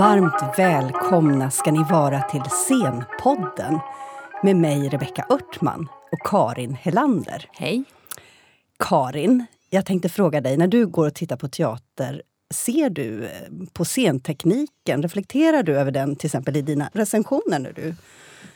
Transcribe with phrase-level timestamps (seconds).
[0.00, 3.78] Varmt välkomna ska ni vara till Scenpodden
[4.42, 7.48] med mig Rebecka Örtman och Karin Helander.
[7.52, 7.84] Hej.
[8.78, 12.22] Karin, jag tänkte fråga dig, när du går och tittar på teater,
[12.54, 13.30] ser du eh,
[13.72, 15.02] på scentekniken?
[15.02, 17.94] Reflekterar du över den till exempel i dina recensioner när du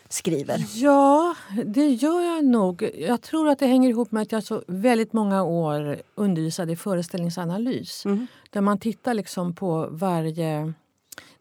[0.08, 0.64] skriver?
[0.74, 2.90] Ja, det gör jag nog.
[2.98, 6.76] Jag tror att det hänger ihop med att jag så väldigt många år undervisade i
[6.76, 8.04] föreställningsanalys.
[8.04, 8.26] Mm.
[8.50, 10.72] Där man tittar liksom på varje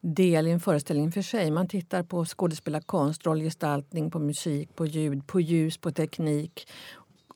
[0.03, 1.51] del i en föreställning för sig.
[1.51, 6.67] Man tittar på skådespelarkonst, rollgestaltning, på musik, på ljud, på ljus, på teknik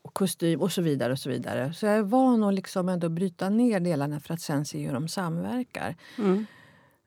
[0.01, 1.13] och kostym och så vidare.
[1.13, 1.73] och Så vidare.
[1.73, 4.93] Så jag är van att liksom ändå bryta ner delarna för att sen se hur
[4.93, 5.95] de samverkar.
[6.17, 6.45] Mm.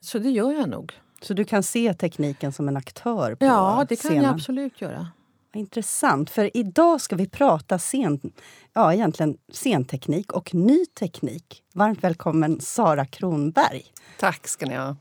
[0.00, 0.92] Så det gör jag nog.
[1.22, 4.24] Så du kan se tekniken som en aktör på Ja, det kan scenen?
[4.24, 5.08] jag absolut göra.
[5.54, 8.32] Intressant, för idag ska vi prata scen,
[8.72, 11.62] ja, egentligen scenteknik och ny teknik.
[11.74, 13.84] Varmt välkommen Sara Kronberg.
[14.18, 14.96] Tack ska ni ha.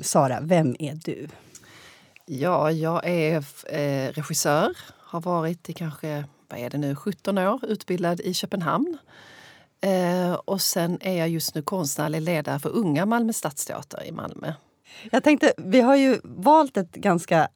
[0.00, 1.28] Sara, vem är du?
[2.26, 3.36] Ja, jag är
[3.68, 4.76] eh, regissör.
[4.98, 8.98] Har varit i kanske vad är det nu, 17 år, utbildad i Köpenhamn.
[9.80, 14.52] Eh, och sen är jag just nu konstnärlig ledare för Unga Malmö Stadsteater i Malmö.
[15.10, 17.48] Jag tänkte, vi har ju valt ett ganska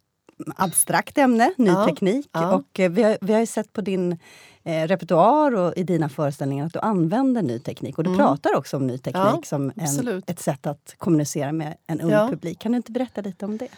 [0.56, 2.28] abstrakt ämne, ny Ja, teknik.
[2.32, 2.54] ja.
[2.54, 4.18] Och eh, vi har, vi har ju sett på din
[4.66, 7.98] eh, repertoar och i dina föreställningar att du använder ny teknik.
[7.98, 8.18] Och du Mm.
[8.18, 12.10] pratar också om ny teknik Ja, som en, ett sätt att kommunicera med en ung
[12.10, 12.28] Ja.
[12.30, 12.58] publik.
[12.58, 13.68] Kan du inte berätta lite om det?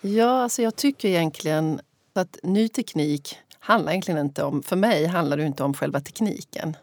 [0.00, 1.80] Ja, alltså jag tycker egentligen
[2.12, 6.76] att ny teknik handlar egentligen inte om, för mig handlar det inte om själva tekniken.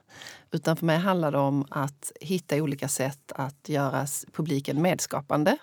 [0.52, 5.58] Utan för mig handlar det om att hitta olika sätt att göra publiken medskapande.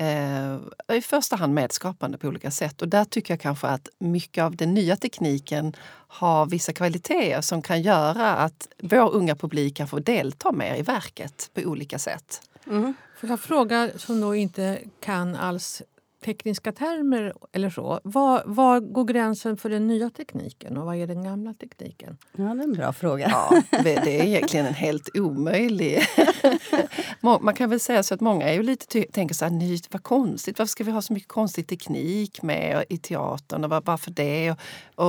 [0.00, 0.58] Eh,
[0.96, 2.82] I första hand medskapande på olika sätt.
[2.82, 5.76] Och där tycker jag kanske att mycket av den nya tekniken
[6.08, 10.82] har vissa kvaliteter som kan göra att vår unga publik kan få delta mer i
[10.82, 12.40] verket på olika sätt.
[12.66, 12.94] Mm.
[13.20, 15.82] Får jag fråga, som nog inte kan alls
[16.24, 18.00] tekniska termer eller så.
[18.04, 22.18] Var, var går gränsen för den nya tekniken och vad är den gamla tekniken?
[22.36, 23.28] Ja, det är en bra fråga.
[23.30, 26.02] Ja, det är egentligen en helt omöjlig...
[27.40, 30.02] Man kan väl säga så att många är ju lite tänker så här, ny, vad
[30.02, 34.10] konstigt, varför ska vi ha så mycket konstig teknik med i teatern och vad- varför
[34.10, 34.50] det?
[34.50, 34.58] Och,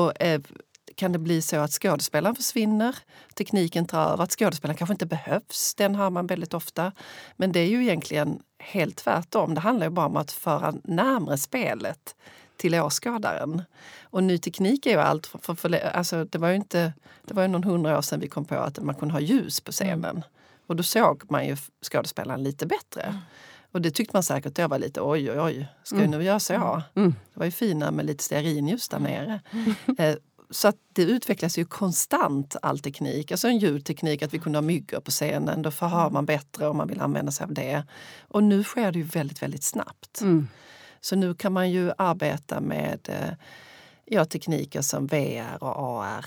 [0.05, 0.41] och, eh,
[0.95, 2.95] kan det bli så att skådespelaren försvinner?
[3.35, 5.75] Tekniken tar över, att skådespelaren kanske inte behövs.
[5.77, 6.91] Den har man väldigt ofta.
[7.37, 9.53] Men det är ju egentligen helt tvärtom.
[9.53, 12.15] Det handlar ju bara om att föra närmre spelet
[12.57, 13.63] till åskådaren.
[14.03, 15.27] Och ny teknik är ju allt.
[15.27, 16.93] För, för, för, alltså det var ju inte,
[17.25, 19.61] det var ju någon hundra år sedan vi kom på att man kunde ha ljus
[19.61, 20.23] på scenen.
[20.67, 23.19] Och då såg man ju skådespelaren lite bättre.
[23.71, 26.39] Och det tyckte man säkert då var lite oj, oj, oj, ska vi nu göra
[26.39, 26.81] så?
[26.95, 27.15] Mm.
[27.33, 29.39] Det var ju finare med lite stearinljus där nere.
[29.97, 30.15] Eh,
[30.51, 33.31] Så att det utvecklas ju konstant all teknik.
[33.31, 35.61] Alltså en ljudteknik, att vi kunde ha myggor på scenen.
[35.61, 37.83] Då förhör man bättre om man vill använda sig av det.
[38.27, 40.21] Och nu sker det ju väldigt, väldigt snabbt.
[40.21, 40.47] Mm.
[41.01, 43.33] Så nu kan man ju arbeta med eh,
[44.05, 46.25] ja, tekniker som VR och AR.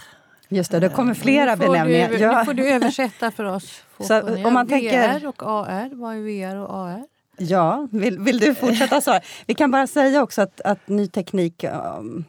[0.49, 2.09] Just det, det kommer flera Nu får benämningar.
[2.09, 2.39] Du, Ja.
[2.39, 3.83] Nu får du översätta för oss.
[4.01, 7.05] Så om man tänker- VR och AR, vad är VR och AR?
[7.37, 9.21] Ja, vill, vill du fortsätta Sara?
[9.47, 12.25] Vi kan bara säga också att, att ny teknik, um,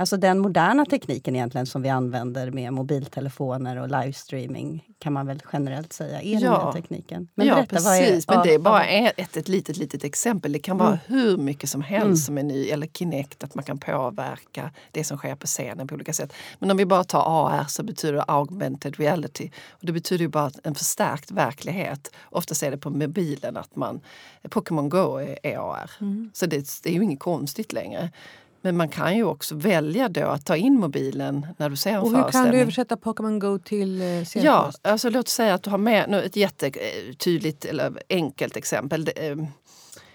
[0.00, 5.42] alltså den moderna tekniken egentligen som vi använder med mobiltelefoner och livestreaming kan man väl
[5.52, 6.64] generellt säga är Ja.
[6.64, 7.28] nya tekniken.
[7.34, 8.28] Men ja, berätta, vad är- precis.
[8.28, 9.10] Men det är bara ja.
[9.16, 10.52] ett, ett litet, litet exempel.
[10.52, 12.16] Det kan vara hur mycket som helst Mm.
[12.16, 12.68] som är ny.
[12.68, 16.32] Eller Kinect, att man kan påverka det som sker på scenen på olika sätt.
[16.58, 19.50] Men om vi bara tar AR så betyder det augmented reality.
[19.68, 22.10] Och det betyder ju bara en förstärkt verklighet.
[22.30, 24.00] Oftast är det på mobilen att man...
[24.48, 25.90] Pokémon Go är, AR.
[26.32, 28.10] Så det, det är ju inget konstigt längre.
[28.62, 31.98] Men man kan ju också välja då att ta in mobilen när du ser en
[31.98, 35.70] Och hur kan du översätta Pokémon Go till eh, Ja, alltså låt säga att du
[35.70, 39.04] har med nu ett jättetydligt eller enkelt exempel.
[39.04, 39.36] Det, eh,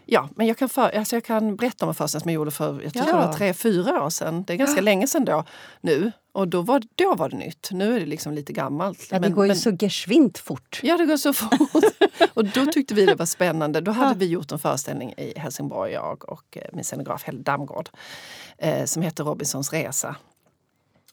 [0.08, 2.52] Ja, men jag kan, för, alltså jag kan berätta om en föreställning som jag gjorde
[2.52, 3.34] för jag tror Ja.
[3.34, 4.44] tre, fyra år sedan.
[4.44, 5.44] Det är ganska länge sedan då
[5.82, 6.12] nu.
[6.32, 7.70] Och då var, då var det nytt.
[7.72, 9.08] Nu är det liksom lite gammalt.
[9.12, 10.80] Ja, det Men- går ju men- så geschwint fort.
[10.84, 11.84] Ja, det går så fort.
[12.34, 13.82] och då tyckte vi det var spännande.
[13.82, 17.90] Då hade vi gjort en föreställning i Helsingborg, jag och eh, min scenograf Helle Damgård,
[18.58, 20.16] eh, som heter Robinsons resa.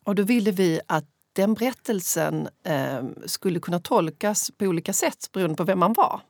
[0.04, 5.56] Och då ville vi att den berättelsen eh, skulle kunna tolkas på olika sätt beroende
[5.56, 6.20] på vem man var.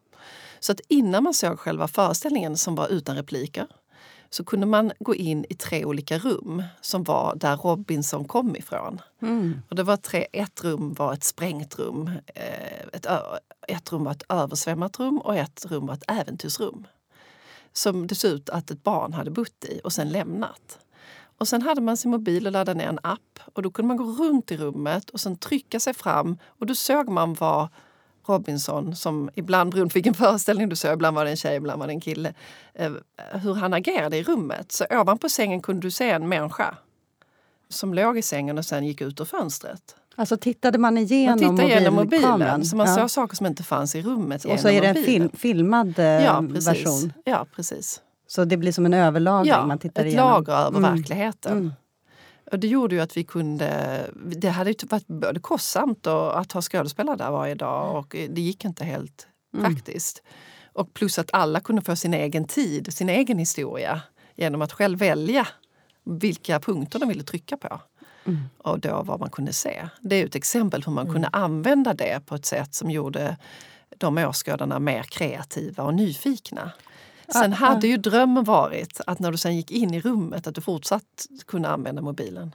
[0.65, 3.67] Så att innan man såg själva föreställningen som var utan repliker
[4.31, 9.01] så kunde man gå in i tre olika rum som var där Robinson kom ifrån.
[9.69, 13.07] Och det var tre, ett rum var ett sprängt rum, eh, ett,
[13.69, 16.87] ett rum var ett översvämmat rum och ett rum var ett äventyrsrum.
[17.73, 20.79] Som det såg ut att ett barn hade bott i och sen lämnat.
[21.39, 23.97] Och sen hade man sin mobil och laddade ner en app och då kunde man
[23.97, 27.69] gå runt i rummet och sen trycka sig fram och då såg man vad
[28.27, 31.81] Robinson som ibland beroende på vilken föreställning du såg, ibland var det en tjej, ibland
[31.81, 32.35] var det en kille.
[32.75, 32.93] Eh,
[33.33, 34.73] hur han agerade i rummet.
[34.73, 36.75] Så ovanpå sängen kunde du se en människa
[37.69, 39.97] som låg i sängen och sen gick ut ur fönstret.
[40.17, 42.39] Alltså tittade man igenom, Man tittade igenom mobilkameran?
[42.39, 42.95] mobilen så man ja.
[42.95, 46.05] såg saker som inte fanns i rummet Och så är det en film, filmad eh,
[46.05, 46.69] ja, precis.
[46.69, 47.13] version?
[47.25, 48.01] Ja, precis.
[48.27, 49.49] Så det blir som en överlagring?
[49.51, 50.31] Ja, man tittar ett igenom.
[50.31, 50.95] lager över Mm.
[50.97, 51.53] verkligheten.
[51.59, 51.73] Mm.
[52.53, 54.11] Och det gjorde ju att vi kunde...
[54.15, 58.65] Det hade varit både kostsamt och att ha skådespelare där varje dag och det gick
[58.65, 59.75] inte helt Mm.
[59.75, 60.23] praktiskt.
[60.73, 64.01] Och plus att alla kunde få sin egen tid, sin egen historia
[64.35, 65.49] genom att själv välja
[66.05, 67.81] vilka punkter de ville trycka på.
[68.25, 68.41] Mm.
[68.59, 69.89] Och då vad man kunde se.
[70.01, 73.37] Det är ett exempel hur man kunde använda det på ett sätt som gjorde
[73.97, 76.73] de åskådarna mer kreativa och nyfikna.
[77.33, 80.55] Sen Ah, hade ju drömmen varit att när du sen gick in i rummet att
[80.55, 82.55] du fortsatt kunde använda mobilen.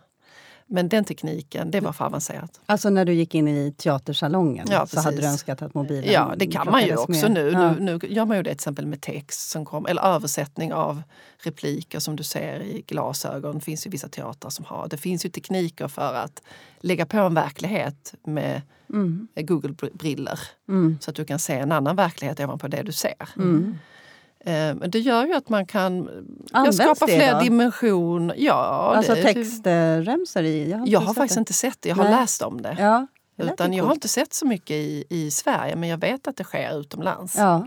[0.69, 2.59] Men den tekniken, det var för avancerat.
[2.65, 6.33] Alltså när du gick in i teatersalongen Ja, så hade du önskat att mobilen Ja,
[6.37, 7.49] det kan man ju också nu.
[7.51, 7.71] Ja.
[7.71, 7.79] nu.
[7.79, 11.01] Nu gör man ju det till exempel med text som kom, eller översättning av
[11.43, 13.55] repliker som du ser i glasögon.
[13.55, 14.87] Det finns ju vissa teatrar som har.
[14.87, 16.41] Det finns ju tekniker för att
[16.79, 19.27] lägga på en verklighet med Mm.
[19.35, 20.39] Google-briller
[20.69, 20.97] Mm.
[21.01, 23.29] så att du kan se en annan verklighet ovanpå det du ser.
[23.35, 23.77] Mm.
[24.47, 26.09] Eh, Men det gör ju att man kan
[26.51, 28.35] Används skapa fler dimensioner.
[28.37, 30.69] Ja, Alltså textremsor i?
[30.71, 31.39] Jag har, Jag har faktiskt det.
[31.39, 32.13] inte sett det, jag har Nej.
[32.13, 32.75] läst om det.
[32.79, 36.27] Ja, det Utan jag har inte sett så mycket i, i Sverige men jag vet
[36.27, 37.35] att det sker utomlands.
[37.37, 37.65] Ja.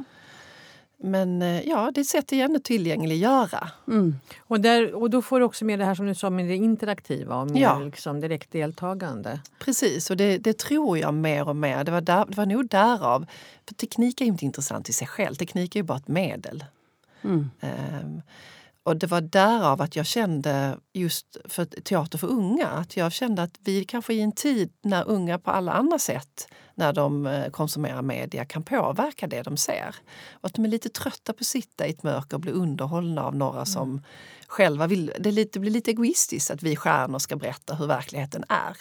[1.03, 3.71] Men eh, ja, det är ett sätt igen att tillgängliggöra.
[3.89, 4.17] Mm.
[4.39, 6.57] Och, där, och då får du också med det här som du sa med det
[6.57, 7.79] interaktiva och mer Ja.
[7.79, 9.41] liksom direkt deltagande.
[9.59, 11.85] Precis, och det, det tror jag mer och mer.
[11.85, 13.27] Det var, där, det var nog därav.
[13.69, 15.35] För teknik är ju inte intressant i sig själv.
[15.35, 16.65] Teknik är ju bara ett medel.
[17.23, 17.51] Mm.
[17.61, 18.23] Ehm,
[18.91, 23.43] och det var därav att jag kände, just för teater för unga, att jag kände
[23.43, 27.51] att vi kanske i en tid när unga på alla andra sätt, när de eh,
[27.51, 29.95] konsumerar media, kan påverka det de ser.
[30.33, 33.25] Och att de är lite trötta på att sitta i ett mörker och bli underhållna
[33.25, 34.03] av några som
[34.47, 35.13] själva vill...
[35.19, 38.77] Det, lite, det blir lite egoistiskt att vi stjärnor ska berätta hur verkligheten är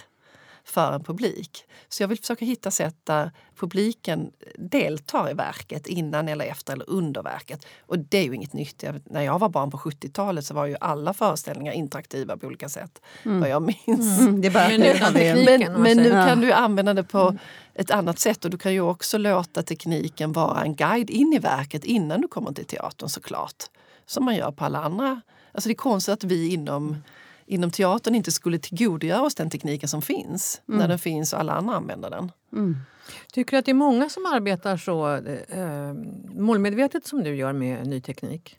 [0.69, 1.63] för en publik.
[1.89, 6.89] Så jag vill försöka hitta sätt där publiken deltar i verket innan eller efter eller
[6.89, 7.66] under verket.
[7.86, 8.83] Och det är ju inget nytt.
[8.83, 12.69] Jag, när jag var barn på 70-talet så var ju alla föreställningar interaktiva på olika
[12.69, 13.01] sätt.
[13.24, 14.19] Vad jag minns.
[14.19, 14.42] Mm.
[14.42, 15.68] Det bara, Men det utan har vi- teknik.
[15.69, 17.38] Men, men nu kan du använda det på
[17.74, 21.39] ett annat sätt och du kan ju också låta tekniken vara en guide in i
[21.39, 23.63] verket innan du kommer till teatern såklart.
[24.06, 25.22] Som man gör på alla andra.
[25.51, 26.98] Alltså det är konstigt att vi inom,
[27.50, 30.62] inom teatern inte skulle tillgodogöra oss den tekniken som finns.
[30.66, 32.31] När den finns och alla andra använder den.
[32.54, 32.78] Mm.
[33.34, 35.94] Tycker du att det är många som arbetar så eh,
[36.42, 38.57] målmedvetet som du gör med ny teknik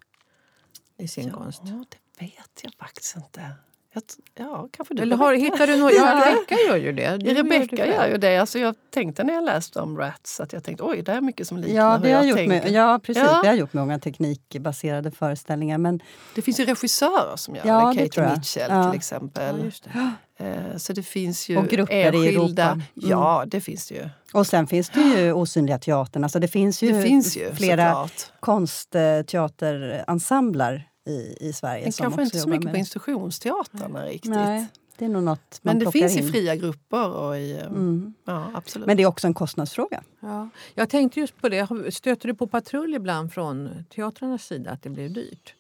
[0.99, 1.63] i sin konst?
[1.65, 3.51] Ja, det vet jag faktiskt inte.
[3.93, 4.03] Jag,
[4.39, 5.93] ja, kanske du Eller har, hittar du något?
[5.95, 7.17] Ja, Rebecka gör ju det.
[7.17, 7.43] Du Ja, gör
[7.77, 8.37] det gör ju det.
[8.37, 11.47] Alltså jag tänkte när jag läste om Rats att jag tänkte oj, det är mycket
[11.49, 12.63] som liknar Ja, hur det har jag gjort tänker.
[12.63, 13.23] med, ja, precis.
[13.23, 13.39] Ja.
[13.43, 15.79] Vi har gjort många teknikbaserade föreställningar.
[15.79, 16.01] Men
[16.35, 18.17] Det finns ju regissörer som gör Ja, det.
[18.17, 18.31] jag.
[18.37, 18.91] Mitchell Ja.
[18.91, 19.59] till exempel.
[19.59, 20.11] Ja, just det.
[20.45, 22.63] Eh, Så det finns ju Och grupper i enskilda...
[22.65, 22.73] Europa.
[22.73, 22.83] Mm.
[22.95, 24.09] Ja, det finns det ju.
[24.33, 26.25] Och sen finns det ju Osynliga teatern.
[26.25, 28.09] Alltså det finns ju, Det finns ju flera
[28.41, 31.83] konstteaterensembler i, i Sverige.
[31.85, 34.31] Men som kanske också inte så mycket med på institutionsteatrarna riktigt.
[34.31, 36.25] Nej, det är nog något man Men det finns in.
[36.29, 37.53] i fria grupper och i...
[37.53, 38.15] eh, Mm.
[38.25, 38.87] Ja, absolut.
[38.87, 40.03] Men det är också en kostnadsfråga.
[40.21, 40.49] Ja.
[40.75, 41.69] Jag tänkte just på det.
[41.93, 45.55] Stöter du på patrull ibland från teatrarnas sida att det blir dyrt?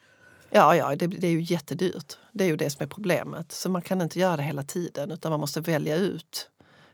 [0.51, 2.19] Ja, ja det, det är ju jättedyrt.
[2.33, 3.53] Det är ju det som är problemet.
[3.53, 6.51] Så man kan inte göra det hela tiden utan man måste välja ut.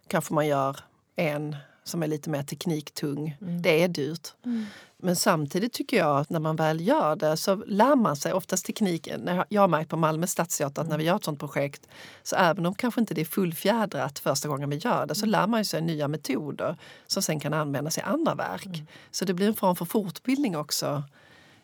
[0.09, 0.77] Kanske man gör
[1.17, 3.37] en som är lite mer tekniktung.
[3.63, 4.35] Det är dyrt.
[4.99, 8.67] Men samtidigt tycker jag att när man väl gör det så lär man sig oftast
[8.67, 9.31] tekniken.
[9.49, 11.89] Jag- har märkt på Malmö stadsteater att när vi gör ett sånt projekt
[12.23, 15.47] så även om kanske inte det är fullfjädrat första gången vi gör det så lär
[15.47, 16.77] man sig nya metoder
[17.07, 18.83] som sen kan användas i andra verk.
[19.11, 21.03] Så det blir en form för fortbildning också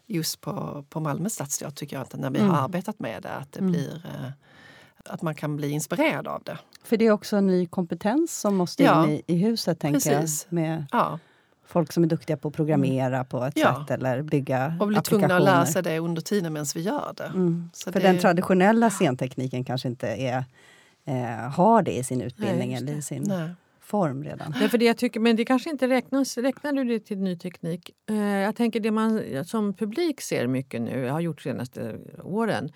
[0.06, 3.30] just på, på Malmö stadsteater tycker jag, att när vi har arbetat med det.
[3.34, 4.30] Att, det blir, eh,
[5.04, 6.58] att man kan bli inspirerad av det.
[6.84, 9.04] För det är också en ny kompetens som måste Ja.
[9.04, 10.46] in i, i huset, tänker Precis.
[10.48, 10.52] jag.
[10.54, 11.18] Med Ja,
[11.72, 13.84] folk som är duktiga på att programmera på ett Ja.
[13.88, 15.28] sätt eller bygga och bli applikationer.
[15.28, 17.24] tvungna att sig det under tiden medan vi gör det.
[17.24, 17.70] Mm.
[17.72, 20.44] Så För det- den traditionella scentekniken kanske inte är,
[21.04, 23.50] eh, har det i sin utbildning just eller i sin Nej.
[23.80, 24.54] form redan.
[24.60, 26.38] Nej, för det jag tycker, men det kanske inte räknas.
[26.38, 27.90] Räknar du det till ny teknik?
[28.10, 32.72] Eh, jag tänker det man som publik ser mycket nu, har gjort de senaste åren.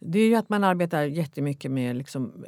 [0.00, 2.44] Det är ju att man arbetar jättemycket med liksom,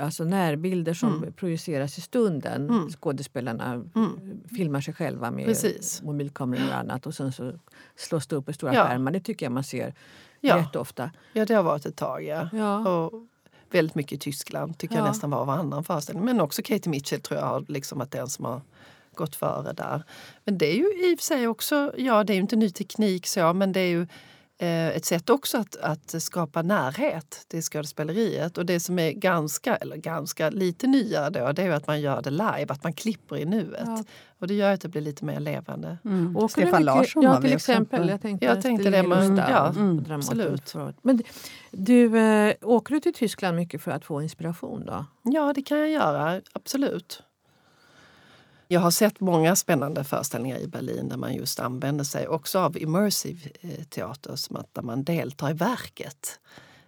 [0.00, 1.32] alltså närbilder som Mm.
[1.32, 2.68] projiceras i stunden.
[2.70, 2.90] Mm.
[2.90, 4.40] Skådespelarna Mm.
[4.56, 6.02] filmar sig själva med Precis.
[6.02, 7.52] mobilkameror och annat och sen så
[7.96, 8.84] slås det upp i stora Ja.
[8.86, 9.10] skärmar.
[9.12, 9.94] Det tycker jag man ser
[10.40, 10.56] Ja.
[10.56, 11.10] rätt ofta.
[11.32, 12.24] ja, det har varit ett tag.
[12.24, 12.48] Ja.
[12.52, 12.88] Ja.
[13.04, 13.12] Och
[13.70, 15.08] väldigt mycket i Tyskland, tycker jag Ja.
[15.08, 16.24] nästan var varannan föreställning.
[16.24, 18.60] Men också Katie Mitchell tror jag har liksom varit den som har
[19.14, 20.02] gått före där.
[20.44, 22.70] Men det är ju i och för sig också, ja det är ju inte ny
[22.70, 24.06] teknik så, men det är ju
[24.68, 28.58] ett sätt också att, att skapa närhet till skådespeleriet.
[28.58, 32.00] Och det som är ganska, eller ganska lite nyare då, det är ju att man
[32.00, 33.82] gör det live, att man klipper i nuet.
[33.86, 34.04] Ja.
[34.38, 35.98] Och det gör att det blir lite mer levande.
[36.04, 36.36] Mm.
[36.36, 38.08] Åker du Stefan mycket- Larsson ja, har till exempel.
[38.08, 40.74] Jag tänkte, Jag tänkte det, men- ja, mm, absolut.
[41.02, 41.22] Men
[41.70, 45.04] du, eh, åker du till Tyskland mycket för att få inspiration då?
[45.22, 46.40] Ja, det kan jag göra.
[46.52, 47.22] Absolut.
[48.72, 52.78] Jag har sett många spännande föreställningar i Berlin där man just använder sig också av
[52.78, 56.40] immersive eh, teater, som att där man deltar i verket.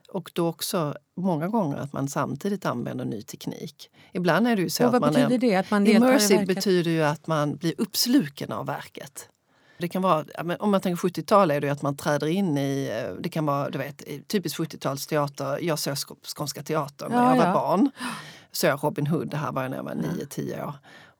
[0.08, 3.90] Och då också många gånger att man samtidigt använder ny teknik.
[4.12, 5.56] Ibland är det ju så Och att man är, det?
[5.56, 9.28] Att man Immersive betyder ju att man blir uppsluken av verket.
[9.78, 10.24] Det kan vara,
[10.58, 13.70] om man tänker 70-tal är det att man träder in i, eh, det kan vara
[13.70, 15.58] du vet, i typisk 70-talsteater.
[15.62, 17.52] Jag såg Sk- Skånska teatern när Ja, jag var ja.
[17.52, 17.90] barn.
[18.52, 20.72] Så jag Robin Hood, det här var jag när jag var 9-10 år.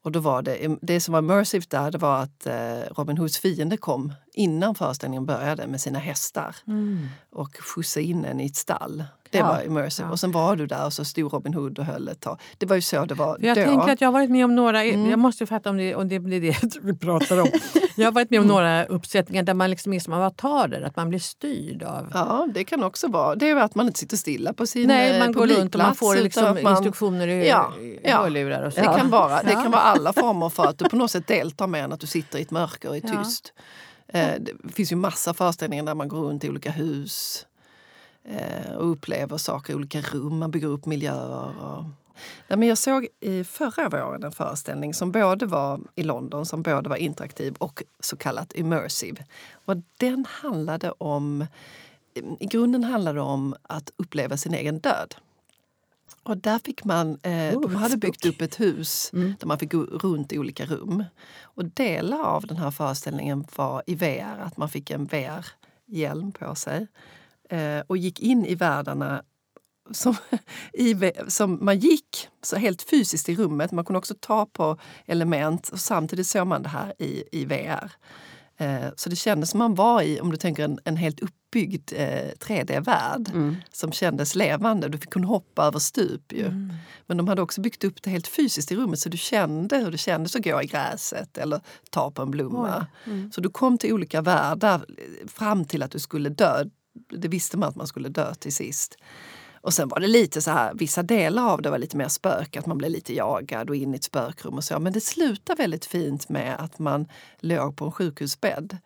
[0.05, 3.39] Och då var det, det som var immersive där det var att eh, Robin Hoods
[3.39, 7.07] fiende kom innan föreställningen började med sina hästar Mm.
[7.33, 9.05] och skjutsade in en i ett stall.
[9.35, 9.47] Det Ja.
[9.49, 10.09] var immersive.
[10.09, 10.13] Ja.
[10.13, 12.41] Och sen var du där och så stod Robin Hood och höll ett tag.
[12.59, 13.63] Det var ju så det var jag då.
[13.65, 15.11] tänker att jag har varit med om några, Mm.
[15.11, 17.49] jag måste fatta om det, om det blir det vi pratar om.
[17.97, 21.09] Jag har varit med om några uppsättningar där man liksom är som avatarer, att man
[21.09, 22.11] blir styrd av...
[22.15, 23.35] Ja, det kan också vara.
[23.35, 25.81] Det är att man inte sitter stilla på sin Nej, eh, man går runt och
[25.81, 27.73] man får liksom man- instruktioner i, Ja,
[28.05, 28.81] hörlurar och så.
[28.81, 31.67] Det, kan vara, det kan vara alla former för att du på något sätt deltar
[31.67, 33.53] mer än att du sitter i ett mörker och är tyst.
[34.09, 37.47] Eh, Det finns ju massa föreställningar där man går runt i olika hus
[38.77, 40.39] och upplever saker i olika rum.
[40.39, 41.63] Man bygger upp miljöer.
[41.63, 41.85] Och...
[42.49, 46.63] Nej, men jag såg i förra våren en föreställning som både var i London, som
[46.63, 49.25] både var interaktiv och så kallat immersive.
[49.65, 51.47] Och den handlade om,
[52.41, 55.15] i grunden handlade det om att uppleva sin egen död.
[56.23, 59.83] Och där fick man, eh, de hade byggt upp ett hus där man fick gå
[59.83, 61.05] runt i olika rum.
[61.43, 66.55] Och delar av den här föreställningen var i VR, att man fick en VR-hjälm på
[66.55, 66.87] sig.
[67.51, 69.23] Eh, och gick in i världarna
[69.91, 70.17] som,
[70.73, 73.73] i, som man gick så helt fysiskt i rummet.
[73.73, 77.93] Man kunde också ta på element och samtidigt såg man det här i, i VR.
[78.57, 81.93] Eh, så det kändes som man var i, om du tänker en, en helt uppbyggd
[81.97, 83.31] eh, 3D-värld
[83.73, 84.89] som kändes levande.
[84.89, 86.51] Du kunna hoppa över stup ju.
[87.07, 89.91] Men de hade också byggt upp det helt fysiskt i rummet så du kände hur
[89.91, 91.61] det kändes att gå i gräset eller
[91.91, 92.87] ta på en blomma.
[93.33, 94.87] Så du kom till olika världar
[95.27, 96.65] fram till att du skulle dö.
[97.09, 98.97] Det visste man att man skulle dö till sist.
[99.65, 102.57] Och sen var det lite så här, vissa delar av det var lite mer spök,
[102.57, 104.79] att man blev lite jagad och in i ett spökrum och så.
[104.79, 107.09] Men det slutade väldigt fint med att man
[107.39, 108.79] låg på en sjukhusbädd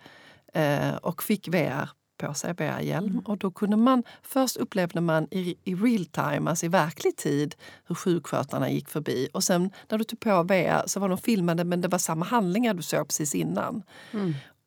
[0.55, 3.19] eh, och fick VR på sig, VR-hjälm.
[3.19, 7.55] Och då kunde man, först upplevde man i, i real time, alltså i verklig tid,
[7.87, 9.29] hur sjukskötarna gick förbi.
[9.33, 12.25] Och sen när du tog på VR så var de filmade men det var samma
[12.25, 13.83] handlingar du såg precis innan.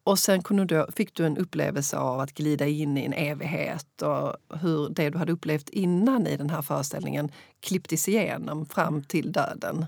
[0.03, 4.01] Och sen kunde du, fick du en upplevelse av att glida in i en evighet
[4.01, 9.31] och hur det du hade upplevt innan i den här föreställningen klipptes igenom fram till
[9.31, 9.85] döden.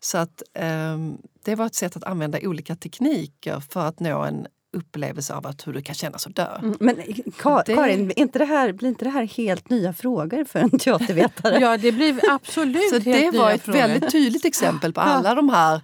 [0.00, 4.46] Så att ehm, det var ett sätt att använda olika tekniker för att nå en
[4.76, 6.56] upplevelse av att hur det kan kännas att dö.
[6.62, 10.44] Mm, Men Ka- Det- Karin, inte det här, blir inte det här helt nya frågor
[10.44, 11.58] för en teatervetare?
[11.60, 13.78] Ja, det blir absolut Så helt det nya var ett frågor.
[13.78, 15.80] väldigt tydligt exempel på alla de här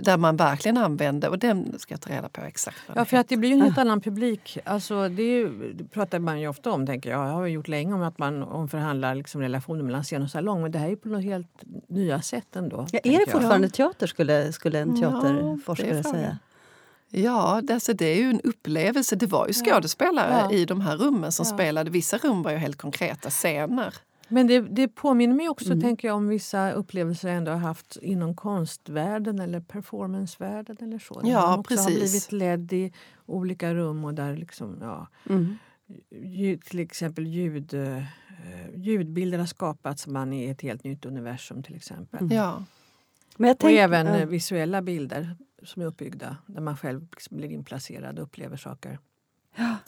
[0.00, 3.16] där man verkligen använde, och den ska jag ta reda på exakt vad Ja, för
[3.16, 4.58] att det blir ju en helt annan publik.
[4.64, 7.26] Alltså, det, ju, det pratar man ju ofta om, tänker jag.
[7.28, 10.62] Jag har ju gjort länge om att man omförhandlar liksom relationen mellan scen och salong.
[10.62, 12.86] Men det här är ju på något helt nya sätt ändå.
[12.92, 13.28] Ja, är det jag.
[13.28, 16.04] fortfarande teater skulle, skulle en Ja, teaterforskare frågan.
[16.04, 16.38] säga?
[17.14, 19.16] Ja, det, alltså, det är ju en upplevelse.
[19.16, 20.52] Det var ju skådespelare Ja.
[20.52, 21.54] i de här rummen som Ja.
[21.54, 21.90] spelade.
[21.90, 23.94] Vissa rum var ju helt konkreta scener.
[24.32, 25.80] Men det, det påminner mig också Mm.
[25.80, 30.76] tänker jag, om vissa upplevelser jag ändå har haft inom konstvärlden eller performancevärlden.
[30.80, 31.20] Eller så.
[31.20, 32.28] Där Ja, man också har precis.
[32.28, 32.92] blivit ledd i
[33.26, 35.56] olika rum och där liksom, ja, Mm.
[36.10, 38.02] ljud, till exempel ljud, eh,
[38.74, 42.20] ljudbilder har skapats man i ett helt nytt universum till exempel.
[42.20, 42.36] Mm.
[42.36, 42.64] Ja.
[43.36, 44.16] Men jag Och tänk- även ja.
[44.18, 48.98] eh, visuella bilder som är uppbyggda där man själv liksom blir inplacerad och upplever saker.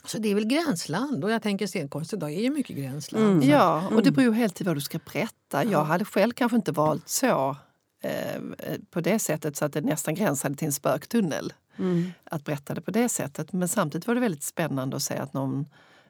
[0.04, 3.24] Så det är väl gränsland och jag tänker scenkonst idag är ju mycket gränsland.
[3.24, 3.48] Mm.
[3.48, 5.64] Ja, och det beror ju helt till vad du ska berätta.
[5.64, 7.56] Jag hade själv kanske inte valt så
[8.02, 8.42] eh,
[8.90, 11.52] på det sättet så att det nästan gränsade till en spöktunnel.
[11.76, 12.12] Mm.
[12.24, 13.52] Att berätta det på det sättet.
[13.52, 15.66] Men samtidigt var det väldigt spännande att se att någon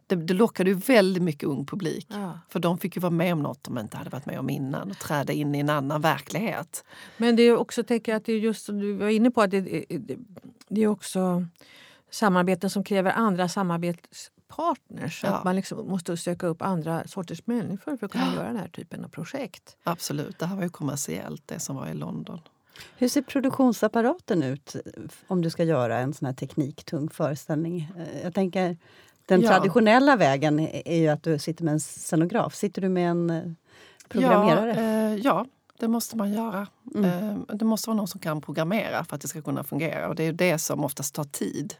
[0.06, 2.06] det, det lockade ju väldigt mycket ung publik.
[2.10, 2.38] Ja.
[2.48, 4.90] För de fick ju vara med om något de inte hade varit med om innan
[4.90, 6.84] och träda in i en annan verklighet.
[7.16, 9.42] Men det är också, tänker jag, att det är just som du var inne på,
[9.42, 10.16] att det, det,
[10.68, 11.46] det är också
[12.14, 15.24] samarbeten som kräver andra samarbetspartners.
[15.24, 15.30] Ja.
[15.30, 18.68] Att man liksom måste söka upp andra sorters människor för att kunna göra den här
[18.68, 19.76] typen av projekt.
[19.84, 22.40] Absolut, det här var ju kommersiellt det som var i London.
[22.96, 24.76] Hur ser produktionsapparaten ut
[25.26, 27.92] om du ska göra en sån här tekniktung föreställning?
[27.98, 28.76] Eh, jag tänker,
[29.26, 29.48] den Ja.
[29.48, 32.54] traditionella vägen är ju att du sitter med en scenograf.
[32.54, 33.42] Sitter du med en eh,
[34.08, 34.74] programmerare?
[34.74, 35.46] Ja, eh, ja,
[35.78, 36.66] det måste man göra.
[36.94, 37.04] Mm.
[37.50, 40.08] Eh, det måste vara någon som kan programmera för att det ska kunna fungera.
[40.08, 41.74] Och det är det som oftast tar tid.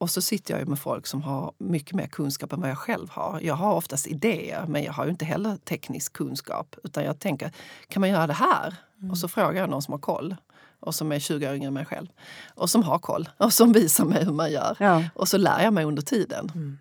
[0.00, 3.10] Och så sitter jag med folk som har mycket mer kunskap än vad jag själv
[3.10, 3.40] har.
[3.40, 6.76] Jag har oftast idéer, men jag har ju inte heller teknisk kunskap.
[6.84, 7.52] Utan jag tänker,
[7.88, 8.74] kan man göra det här?
[9.10, 10.36] Och så frågar jag någon som har koll.
[10.80, 12.06] Och som är 20 år yngre än mig själv.
[12.54, 13.28] Och som har koll.
[13.36, 14.76] Och som visar mig hur man gör.
[14.80, 15.04] Ja.
[15.14, 16.78] Och så lär jag mig under tiden.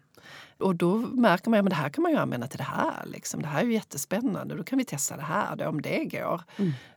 [0.59, 3.05] Och då märker man att det här kan man ju använda till det här.
[3.05, 3.41] Liksom.
[3.41, 4.55] Det här är ju jättespännande.
[4.55, 6.41] Då kan vi testa det här då, om det går.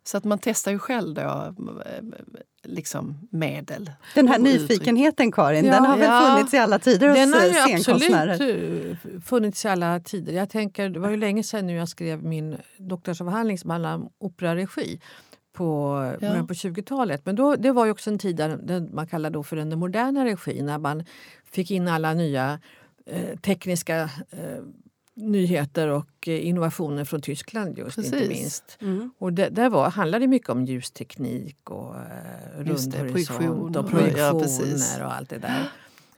[0.04, 2.02] Så att man testar ju själv då, eh,
[2.64, 3.90] liksom medel.
[4.14, 6.34] Den här nyfikenheten, Karin, Ja, den har väl ja.
[6.34, 8.32] funnits i alla tider hos Den har eh, ju scenkonstnärer?
[8.32, 10.32] absolut eh, funnits i alla tider.
[10.32, 14.08] Jag tänker, det var ju länge sedan nu jag skrev min doktorsavhandling som handlar om
[14.18, 15.00] operaregi
[15.52, 16.46] på Ja.
[16.48, 17.26] på 20-talet.
[17.26, 20.24] Men då, det var ju också en tid där man kallar då för den moderna
[20.24, 21.04] regin när man
[21.52, 22.58] fick in alla nya eh,
[23.42, 24.62] tekniska eh,
[25.14, 28.28] nyheter och eh, innovationer från Tyskland just inte Precis.
[28.28, 28.78] minst.
[28.80, 29.10] Mm.
[29.18, 32.00] Och det, där var, handlade det mycket om ljusteknik och eh,
[32.56, 35.68] rundhorisont projektion och projektioner ja, och allt det där.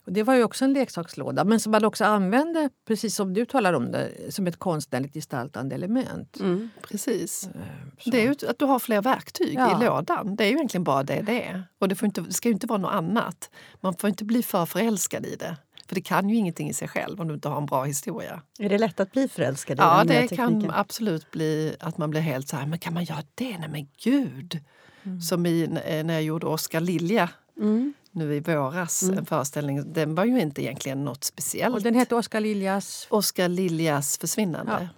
[0.06, 3.46] Och det var ju också en leksakslåda, men som man också använde, precis som du
[3.46, 6.40] talar om det, som ett konstnärligt gestaltande element.
[6.40, 6.70] Mm.
[6.82, 7.48] Precis.
[7.54, 7.60] Eh,
[7.98, 8.10] så.
[8.10, 9.82] Det är ju att du har fler verktyg Ja.
[9.82, 10.36] i lådan.
[10.36, 11.64] Det är ju egentligen bara det det är.
[11.78, 13.50] Och det, får inte, det ska ju inte vara något annat.
[13.80, 15.56] Man får inte bli för förälskad i det.
[15.88, 18.42] För det kan ju ingenting i sig själv om du inte har en bra historia.
[18.58, 20.60] Är det lätt att bli förälskad i Ja, den nya det tekniken?
[20.60, 23.58] kan absolut bli att man blir helt så här, men kan man göra det?
[23.58, 24.60] Nej men gud!
[25.28, 27.92] Som i, eh, när jag gjorde Oskar Lilja Mm.
[28.10, 29.92] nu i våras, en föreställning.
[29.92, 31.74] Den var ju inte egentligen något speciellt.
[31.76, 33.06] Och den hette Oskar Liljas...
[33.10, 34.88] Oskar Liljas försvinnande.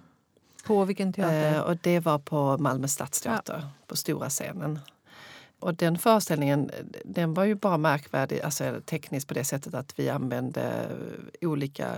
[0.67, 1.55] På vilken teater?
[1.55, 4.79] Eh, och det var på Malmö stadsteater, på stora scenen.
[5.61, 6.71] Och den föreställningen
[7.05, 10.89] den var ju bara märkvärdig alltså tekniskt på det sättet att vi använde
[11.41, 11.89] olika,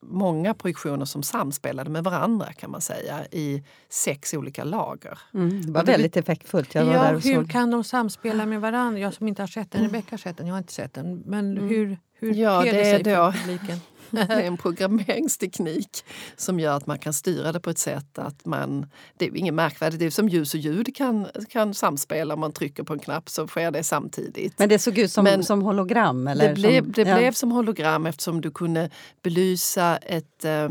[0.00, 5.18] många projektioner som samspelade med varandra kan man säga i sex olika lager.
[5.34, 5.62] Mm.
[5.66, 6.74] Det var Och det- väldigt effektfullt.
[6.74, 7.50] Jag var ja, där och hur såg.
[7.50, 9.00] kan de samspela med varandra?
[9.00, 11.22] Jag som inte har sett den, Rebecka har sett den, jag har inte sett den.
[11.26, 13.78] Men hur, hur Ja, det är då- publiken?
[14.12, 16.04] Det är en programmeringsteknik
[16.36, 18.86] som gör att man kan styra det på ett sätt att man...
[19.18, 22.34] Det är inget märkvärdigt, det är som ljus och ljud kan, kan samspela.
[22.34, 24.58] Om man trycker på en knapp så sker det samtidigt.
[24.58, 26.26] Men det såg ut som, Men som hologram?
[26.26, 27.16] Eller det blev, som, det ja.
[27.16, 28.90] blev som hologram eftersom du kunde
[29.22, 30.68] belysa ett, eh,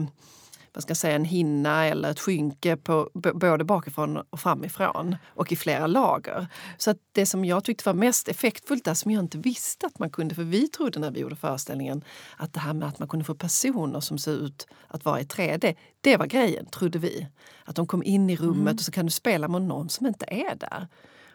[0.73, 5.55] vad ska säga, en hinna eller ett skynke på, både bakifrån och framifrån och i
[5.55, 6.47] flera lager.
[6.77, 9.99] Så att det som jag tyckte var mest effektfullt där, som jag inte visste att
[9.99, 12.03] man kunde, för vi trodde när vi gjorde föreställningen
[12.37, 15.23] att det här med att man kunde få personer som ser ut att vara i
[15.23, 17.27] 3D, det var grejen, trodde vi.
[17.65, 20.25] Att de kom in i rummet och så kan du spela med någon som inte
[20.27, 20.87] är där.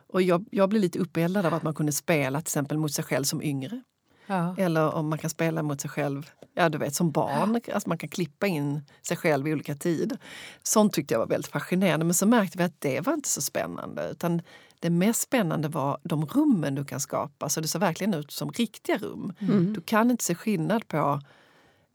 [0.09, 3.05] Och jag, jag blev lite uppeldad av att man kunde spela till exempel mot sig
[3.05, 3.83] själv som yngre.
[4.27, 4.55] Ja.
[4.59, 7.61] Eller om man kan spela mot sig själv ja, du vet, som barn.
[7.75, 10.17] Alltså man kan klippa in sig själv i olika tid.
[10.63, 12.05] Sånt tyckte jag var väldigt fascinerande.
[12.07, 14.09] Men så märkte vi att det var inte så spännande.
[14.11, 14.43] Utan
[14.81, 17.49] det mest spännande var de rummen du kan skapa.
[17.49, 19.33] Så det ser verkligen ut som riktiga rum.
[19.75, 21.21] Du kan inte se skillnad på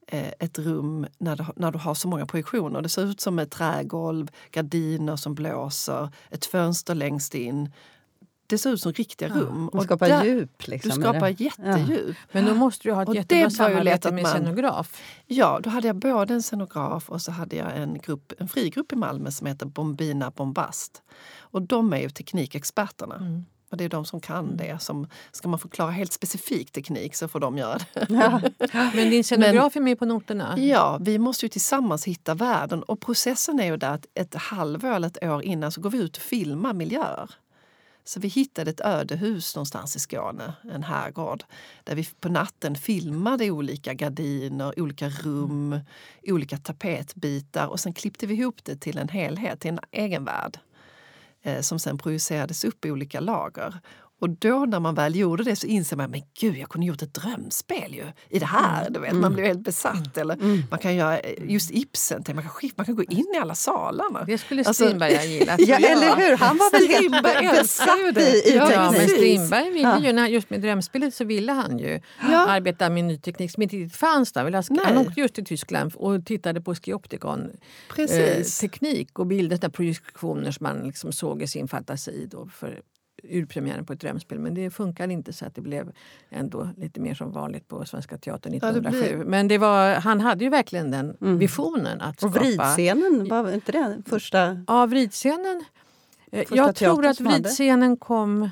[0.07, 2.81] eh, ett rum när du, när du har så många projektioner.
[2.81, 7.71] Det ser ut som ett trägolv, gardiner som blåser, ett fönster längst in.
[8.51, 9.69] Det ser ut som riktiga rum.
[9.73, 10.67] Man skapar där- djup.
[10.67, 11.43] Liksom, Du skapar det.
[11.43, 12.15] jättedjup.
[12.31, 15.01] Men då måste du ha ett Och jättebra samarbete att med man- scenograf.
[15.27, 18.91] Ja, då hade jag både en scenograf och så hade jag en, grupp, en frigrupp
[18.93, 21.01] i Malmö som heter Bombina Bombast.
[21.39, 23.15] Och de är ju teknikexperterna.
[23.15, 23.45] Mm.
[23.71, 24.81] Och det är de som kan det.
[24.81, 28.05] Som, ska man förklara helt specifik teknik så får de göra det.
[28.09, 28.41] Ja.
[28.95, 30.59] Men din scenograf är med på noterna?
[30.59, 32.83] Ja, vi måste ju tillsammans hitta världen.
[32.83, 35.97] Och processen är ju där att ett halvår eller ett år innan så går vi
[35.97, 37.29] ut och filmar miljöer.
[38.03, 41.43] Så vi hittade ett ödehus någonstans i Skåne, en herrgård,
[41.83, 45.79] där vi på natten filmade olika gardiner, olika rum,
[46.23, 50.59] olika tapetbitar och sen klippte vi ihop det till en helhet, till en egen värld
[51.41, 53.79] eh, som sen projicerades upp i olika lager.
[54.21, 57.01] Och då när man väl gjorde det så inser man men gud, jag kunde gjort
[57.01, 58.89] ett drömspel ju, i det här.
[58.89, 60.17] Du vet, Man blir helt besatt.
[60.17, 60.37] Eller
[60.69, 64.23] man kan göra eh, just Ibsen, man kan, man kan gå in i alla salarna.
[64.23, 65.59] Det skulle Alltså- Strindberg ha gillat.
[65.67, 66.37] ja, eller hur?
[66.37, 67.23] Han var väl helt
[67.59, 69.07] besatt i, i Ja, Ja, men teknik.
[69.09, 69.17] precis.
[69.17, 71.99] Strindberg ville ju, när- just med drömspelet så ville han ju
[72.31, 72.45] Ja.
[72.47, 74.85] arbeta med ny teknik som inte riktigt fanns där.
[74.85, 77.51] Han åkte just till Tyskland och tittade på skioptikon
[77.97, 82.81] eh, teknik och bilder, projektioner som man liksom såg i sin fantasi då för
[83.23, 84.39] urpremiären på ett drömspel.
[84.39, 85.91] Men det funkade inte så att det blev
[86.29, 89.15] ändå lite mer som vanligt på Svenska Teatern Ja, det 1907.
[89.17, 92.39] blir- Men det var, han hade ju verkligen den visionen att Och skapa...
[92.45, 94.63] vridscenen, var inte det första?
[94.67, 95.63] Ja, vridscenen
[96.33, 98.49] Eh, Första Jag tror att vridscenen kom...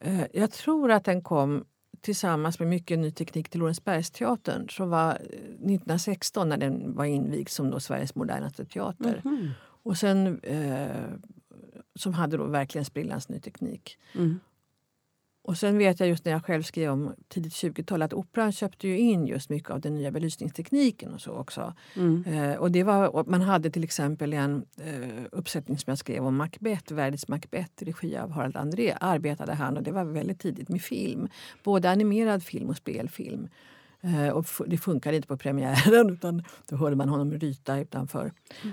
[0.00, 1.64] eh, Jag tror att den kom
[2.00, 7.48] tillsammans med mycket ny teknik till Lorensbergsteatern som var eh, 1916 när den var invigd
[7.48, 9.20] som då Sveriges modernaste teater.
[9.24, 9.50] Mhm.
[9.82, 10.88] Och sen, eh,
[11.94, 13.98] som hade då verkligen sprillans ny teknik.
[14.14, 14.40] Mm.
[15.42, 18.88] Och sen vet jag just när jag själv skrev om tidigt 20-tal att Operan köpte
[18.88, 21.74] ju in just mycket av den nya belysningstekniken och så också.
[21.96, 22.24] Mm.
[22.24, 26.26] Eh, och det var, och man hade till exempel en eh, uppsättning som jag skrev
[26.26, 28.94] om Macbeth, Verdis Macbeth regi av Harald André.
[29.00, 31.28] Arbetade han och det var väldigt tidigt med film.
[31.64, 33.48] Både animerad film och spelfilm.
[34.02, 38.32] Eh, och det funkade inte på premiären utan då hörde man honom ryta utanför.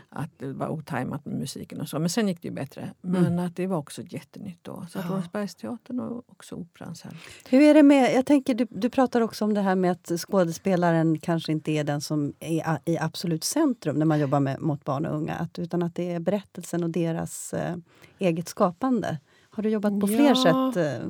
[0.10, 2.00] Att det var otajmat med musiken och så.
[2.00, 2.94] Men sen gick det ju bättre.
[3.02, 4.86] Men att det var också jättenytt då.
[4.90, 5.10] Så att Ja.
[5.12, 7.12] Lorensbergsteatern och också Operan sen.
[7.50, 10.12] Hur är det med, jag tänker, du, du pratar också om det här med att
[10.20, 14.84] skådespelaren kanske inte är den som är i absolut centrum när man jobbar med, mot
[14.84, 15.36] barn och unga.
[15.36, 17.76] Att, utan att det är berättelsen och deras eh,
[18.20, 19.18] eget skapande.
[19.50, 20.72] Har du jobbat på fler Ja.
[20.74, 20.86] sätt?
[21.04, 21.10] Eh,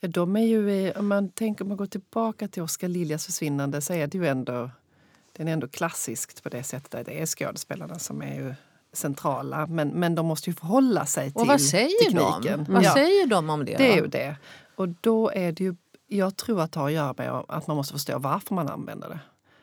[0.00, 3.92] de är ju, om man tänker om man går tillbaka till Oskar Liljas försvinnande så
[3.92, 4.70] är det ju ändå,
[5.36, 8.54] den är ändå klassiskt på det sättet att det är skådespelarna som är ju
[8.92, 9.66] centrala.
[9.66, 12.64] Men, men de måste ju förhålla sig till vad tekniken.
[12.64, 12.72] de?
[12.72, 13.76] Vad Ja, säger de om det?
[13.76, 14.36] det är ju det.
[14.74, 15.74] Och då är det ju,
[16.06, 19.08] jag tror att det har att göra med att man måste förstå varför man använder
[19.08, 19.18] det.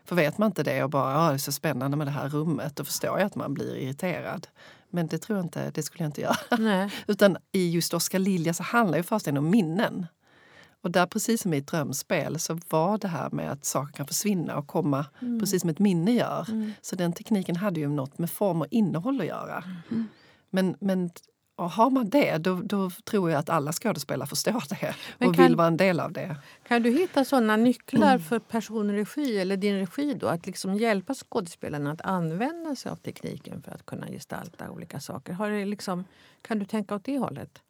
[0.05, 2.29] För vet man inte det och bara, ja det är så spännande med det här
[2.29, 4.47] rummet, då förstår jag att man blir irriterad.
[4.89, 6.35] Men det tror jag inte, det skulle jag inte göra.
[6.59, 6.89] Nej.
[7.07, 10.05] Utan i just Oskar Lilja så handlar ju föreställningen om minnen.
[10.81, 14.07] Och där precis som i ett drömspel så var det här med att saker kan
[14.07, 15.05] försvinna och komma
[15.39, 16.45] precis som ett minne gör.
[16.81, 19.63] Så den tekniken hade ju något med form och innehåll att göra.
[20.49, 21.09] Men, men
[21.55, 24.95] och har man det, då, då tror jag att alla skådespelare förstår det
[25.27, 26.35] och kan- vill vara en del av det.
[26.67, 30.27] Kan du hitta såna nycklar för personregi eller din regi då?
[30.27, 35.33] Att liksom hjälpa skådespelarna att använda sig av tekniken för att kunna gestalta olika saker.
[35.33, 36.05] Har det liksom,
[36.41, 37.61] kan du tänka åt det hållet?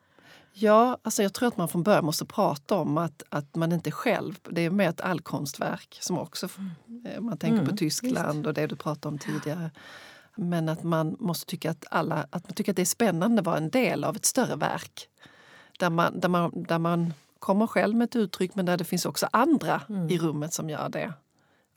[0.59, 3.91] Ja, alltså jag tror att man från början måste prata om att, att man inte
[3.91, 4.39] själv...
[4.49, 6.49] Det är med ett allkonstverk som också...
[7.05, 9.71] eh, Man tänker Mm, på Tyskland och det du pratade om tidigare.
[10.35, 13.45] Men att man måste tycka att, alla, att man tycker att det är spännande att
[13.45, 15.07] vara en del av ett större verk.
[15.79, 19.05] Där man, där man, där man kommer själv med ett uttryck men där det finns
[19.05, 21.13] också andra i rummet som gör det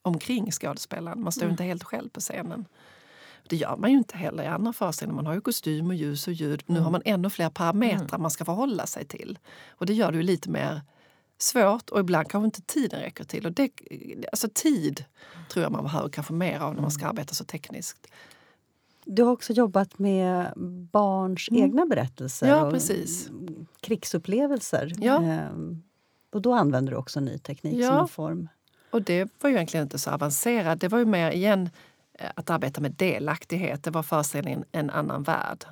[0.02, 1.22] omkring skådespelaren.
[1.22, 2.64] Man står ju inte helt själv på scenen.
[3.50, 5.16] Det gör man ju inte heller i andra föreställningar.
[5.16, 6.62] Man har ju kostym och ljus och ljud.
[6.66, 9.38] Nu har man ännu fler parametrar man ska förhålla sig till.
[9.70, 10.80] Och det gör det ju lite mer
[11.38, 13.46] svårt och ibland kanske inte tiden räcker till.
[13.46, 13.70] Och det,
[14.32, 15.04] alltså tid
[15.48, 18.06] tror jag man behöver kanske mer av när man ska arbeta så tekniskt.
[19.04, 20.52] Du har också jobbat med
[20.92, 23.30] barns egna berättelser Ja, och precis.
[23.80, 24.92] krigsupplevelser.
[24.98, 25.22] Ja.
[25.22, 25.82] Ehm,
[26.32, 27.88] och då använder du också ny teknik Ja.
[27.88, 28.48] som en form.
[28.90, 30.80] Och det var ju egentligen inte så avancerat.
[30.80, 31.70] Det var ju mer igen
[32.35, 33.85] att arbeta med delaktighet.
[33.85, 35.64] Det var föreställningen En annan värld.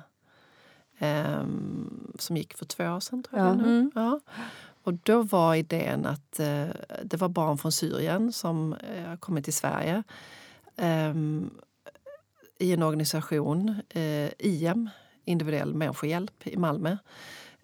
[0.99, 3.49] Ehm, som gick för två år sedan, tror jag.
[3.49, 3.53] Ja.
[3.53, 3.63] nu.
[3.63, 3.91] Mm.
[3.95, 4.19] Ja.
[4.83, 6.67] Och då var idén att eh,
[7.03, 10.03] det var barn från Syrien som eh, kommit till Sverige.
[10.75, 11.49] Ehm,
[12.59, 14.89] I en organisation, eh, IM,
[15.25, 16.97] Individuell människohjälp i Malmö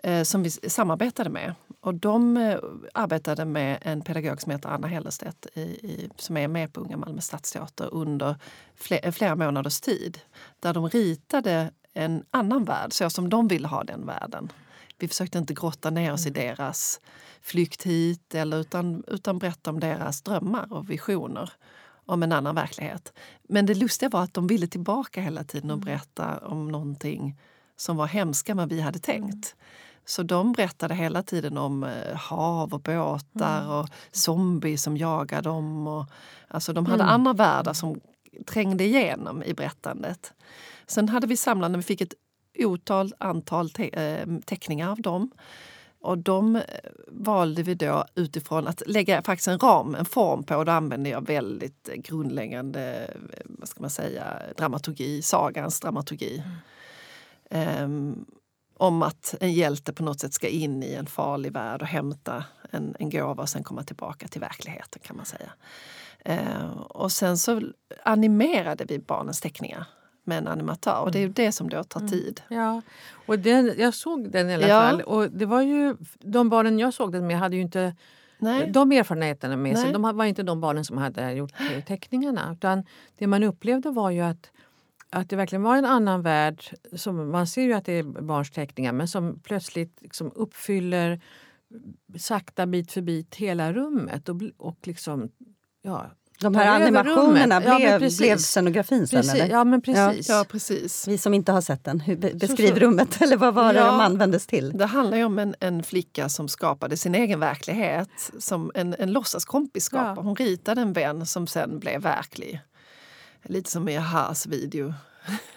[0.04, 1.54] eh, som vi samarbetade med.
[1.86, 2.60] Och de eh,
[2.94, 6.98] arbetade med en pedagog som heter Anna Hellerstedt i, i, som är med på Unga
[6.98, 8.36] Malmö stadsteater under
[8.76, 10.20] fler, flera månaders tid.
[10.60, 14.52] Där de ritade en annan värld, så som de ville ha den världen.
[15.00, 17.02] Vi försökte inte grotta ner oss i deras
[17.42, 21.54] flykt hit eller utan, utan berätta om deras drömmar och visioner
[22.06, 23.14] om en annan verklighet.
[23.44, 27.40] Men det lustiga var att de ville tillbaka hela tiden och berätta om någonting
[27.76, 29.56] som var hemska men vi hade tänkt.
[30.06, 35.88] Så de berättade hela tiden om eh, hav och båtar och zombies som jagar dem.
[35.88, 36.06] Och,
[36.48, 38.00] alltså de hade andra världar som
[38.48, 40.34] trängde igenom i berättandet.
[40.88, 42.14] Sen hade vi samlande, vi fick ett
[42.60, 45.32] otal antal te eh, teckningar av dem.
[46.02, 46.62] Och de eh,
[47.08, 50.64] valde vi då utifrån att lägga faktiskt en ram, en form på.
[50.64, 53.12] Då använde jag väldigt grundläggande
[53.46, 56.44] vad ska man säga, dramaturgi, sagans dramaturgi.
[57.50, 58.26] Ehm,
[58.78, 62.44] om att en hjälte på något sätt ska in i en farlig värld och hämta
[62.72, 65.52] en, en gåva och sen komma tillbaka till verkligheten kan man säga.
[66.26, 67.62] Ehm, och sen så
[68.04, 69.86] animerade vi barnens teckningar
[70.24, 72.42] med en animatör och det är ju det som då tar tid.
[72.48, 72.82] Ja,
[73.28, 74.82] och den, jag såg den i alla Ja.
[74.82, 75.02] fall.
[75.02, 77.96] Och det var ju, de barnen jag såg den med hade ju inte
[78.40, 78.70] Nej.
[78.72, 79.84] de erfarenheterna med sig.
[79.84, 79.94] Nej.
[79.94, 82.50] De var inte de barnen som hade gjort eh, teckningarna.
[82.54, 82.84] Utan
[83.18, 84.52] det man upplevde var ju att,
[85.10, 86.64] att det verkligen var en annan värld.
[86.96, 91.22] Som, man ser ju att det är barns teckningar men som plötsligt liksom uppfyller
[92.18, 95.30] sakta bit för bit hela rummet och, och liksom,
[95.82, 96.06] ja,
[96.40, 97.68] De här animationerna rummet.
[97.68, 98.20] Ja, men blev, precis.
[98.20, 99.48] blev scenografin sen Precis, eller?
[99.54, 100.30] ja, men precis.
[100.30, 101.08] Ja, precis.
[101.08, 103.74] Vi som inte har sett den, hur, be, Så- beskriv så- rummet eller vad var
[103.74, 103.86] det Ja.
[103.86, 104.72] de användes till?
[104.78, 108.32] Det handlar ju om en, en flicka som skapade sin egen verklighet.
[108.40, 110.14] Som en, en låtsaskompis skapade.
[110.16, 110.22] Ja.
[110.22, 112.62] Hon ritade en vän som sen blev verklig.
[113.46, 114.94] Lite som i Ahas video.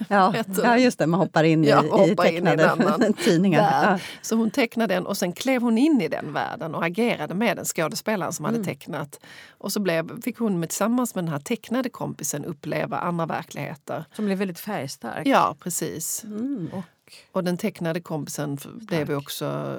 [0.09, 3.13] Ja, ja just det, man hoppar in i, Ja, i hoppar in i tecknade annan
[3.25, 3.61] tidningar.
[3.61, 4.01] värld.
[4.01, 4.19] Ja.
[4.23, 7.57] Så hon tecknade den och sen klev hon in i den världen och agerade med
[7.57, 8.55] den skådespelaren som Mm.
[8.55, 9.21] hade tecknat.
[9.59, 14.05] Och så blev, fick hon med, tillsammans med den här tecknade kompisen uppleva andra verkligheter.
[14.17, 15.27] Som blev väldigt färgstark.
[15.27, 16.25] Ja, precis.
[16.25, 16.71] Mm.
[16.73, 16.85] Och,
[17.33, 19.77] Och den tecknade kompisen blev också,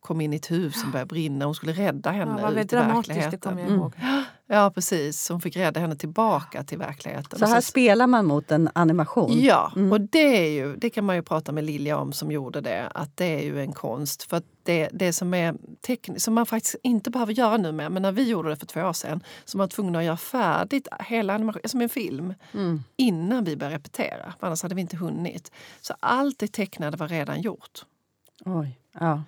[0.00, 1.44] kom in i ett hus som började brinna.
[1.44, 3.40] Hon skulle rädda ja, henne väldigt ut i dramatiskt, det verkligheten.
[3.56, 4.22] kommer jag Mm.
[4.52, 5.28] Ja, precis.
[5.28, 7.38] Hon fick rädda henne tillbaka till verkligheten.
[7.38, 9.40] Så här så- spelar man mot en animation?
[9.40, 9.92] Ja, Mm.
[9.92, 12.88] och det, är ju, det kan man ju prata med Lilja om som gjorde det,
[12.94, 14.22] att det är ju en konst.
[14.22, 15.54] För det, det som är
[15.86, 18.66] tekniskt, som man faktiskt inte behöver göra nu mer, men när vi gjorde det för
[18.66, 22.34] två år sedan, så var man tvungen att göra färdigt hela animationen, som en film,
[22.54, 22.82] Mm.
[22.96, 24.34] innan vi började repetera.
[24.40, 25.52] För annars hade vi inte hunnit.
[25.80, 27.82] Så allt det tecknade var redan gjort.
[28.44, 28.78] Oj.
[29.00, 29.22] Ja.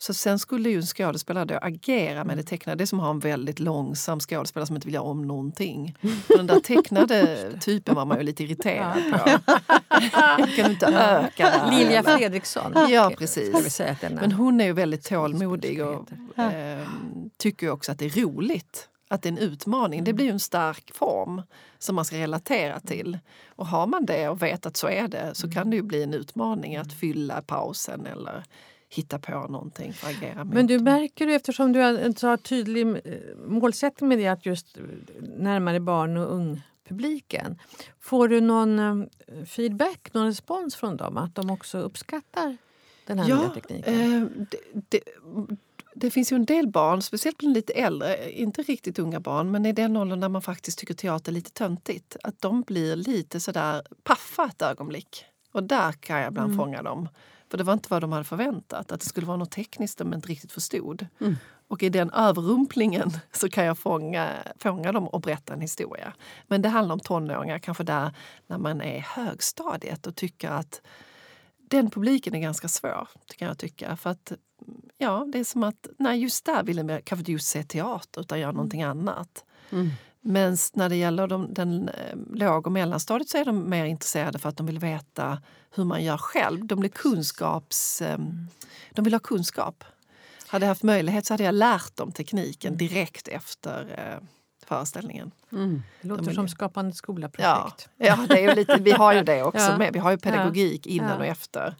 [0.00, 2.76] Så sen skulle ju en skådespelare då agera med det tecknade.
[2.76, 5.96] Det är som att ha en väldigt långsam skådespelare som inte vill göra om någonting.
[6.26, 9.18] För den där tecknade typen var man ju lite irriterad på.
[10.56, 11.70] kan du inte öka?
[11.70, 12.02] Lilja?
[12.02, 12.72] Fredriksson.
[12.88, 13.80] Ja, precis.
[14.00, 16.88] Men hon är ju väldigt tålmodig och eh,
[17.36, 18.88] tycker ju också att det är roligt.
[19.10, 20.04] Att det är en utmaning.
[20.04, 21.42] Det blir ju en stark form
[21.78, 23.18] som man ska relatera till.
[23.48, 26.02] Och har man det och vet att så är det så kan det ju bli
[26.02, 28.44] en utmaning att fylla pausen eller
[28.88, 30.54] hitta på någonting för att agera mot.
[30.54, 32.96] Men du märker ju eftersom du har en så tydlig eh,
[33.46, 34.78] målsättning med det att just
[35.20, 37.58] närmare barn och ungpubliken.
[38.00, 41.16] Får du någon eh, feedback, någon respons från dem?
[41.16, 42.56] Att de också uppskattar
[43.06, 43.94] den här nya Ja, tekniken?
[44.22, 44.58] eh, det,
[44.90, 45.00] det,
[45.94, 49.66] det finns ju en del barn, speciellt bland lite äldre, inte riktigt unga barn, men
[49.66, 52.16] i den åldern där man faktiskt tycker teater är lite töntigt.
[52.22, 55.24] Att de blir lite sådär paffa ett ögonblick.
[55.52, 56.58] Och där kan jag ibland Mm.
[56.58, 57.08] fånga dem.
[57.50, 60.14] För det var inte vad de hade förväntat, att det skulle vara något tekniskt de
[60.14, 61.06] inte riktigt förstod.
[61.20, 61.36] Mm.
[61.68, 66.12] Och i den överrumplingen så kan jag fånga, fånga dem och berätta en historia.
[66.46, 68.12] Men det handlar om tonåringar, kanske där
[68.46, 70.80] när man är i högstadiet och tycker att
[71.58, 73.96] den publiken är ganska svår, kan jag tycka.
[73.96, 74.32] För att
[74.98, 78.20] ja, det är som att, nej just där vill de kanske inte just se teater
[78.20, 79.44] utan göra någonting annat.
[79.70, 79.90] Mm.
[80.28, 84.38] Men när det gäller de, den eh, låg och mellanstadiet så är de mer intresserade
[84.38, 85.42] för att de vill veta
[85.74, 86.66] hur man gör själv.
[86.66, 88.18] De, blir kunskaps, eh,
[88.90, 89.84] de vill ha kunskap.
[90.46, 94.24] Hade jag haft möjlighet så hade jag lärt dem tekniken direkt efter eh,
[94.66, 95.30] föreställningen.
[95.52, 95.82] Mm.
[96.02, 96.48] det låter de som.
[96.48, 97.88] Skapande Ja, skola-projekt.
[97.96, 99.78] ja det är lite, vi har ju det också Ja.
[99.78, 99.92] med.
[99.92, 101.16] Vi har ju pedagogik innan Ja.
[101.16, 101.76] och efter.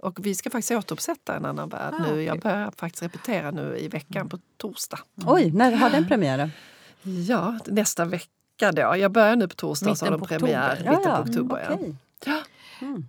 [0.00, 2.22] Och vi ska faktiskt återuppsätta En annan värld Ah, nu.
[2.22, 4.98] Jag börjar faktiskt repetera nu i veckan på torsdag.
[5.26, 6.50] Oj, när har den premiär?
[7.02, 8.96] Ja, nästa vecka då.
[8.96, 10.90] Jag börjar nu på torsdag så har de premiär oktober.
[10.96, 11.66] mitten på oktober.
[11.68, 11.74] Ja.
[11.74, 11.94] okej.
[12.26, 12.38] Ja.
[12.86, 13.04] Mm.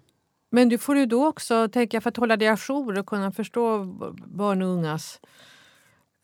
[0.50, 3.32] Men du får ju då också, tänker jag, för att hålla dig ajour och kunna
[3.32, 3.84] förstå
[4.26, 5.20] barn och ungas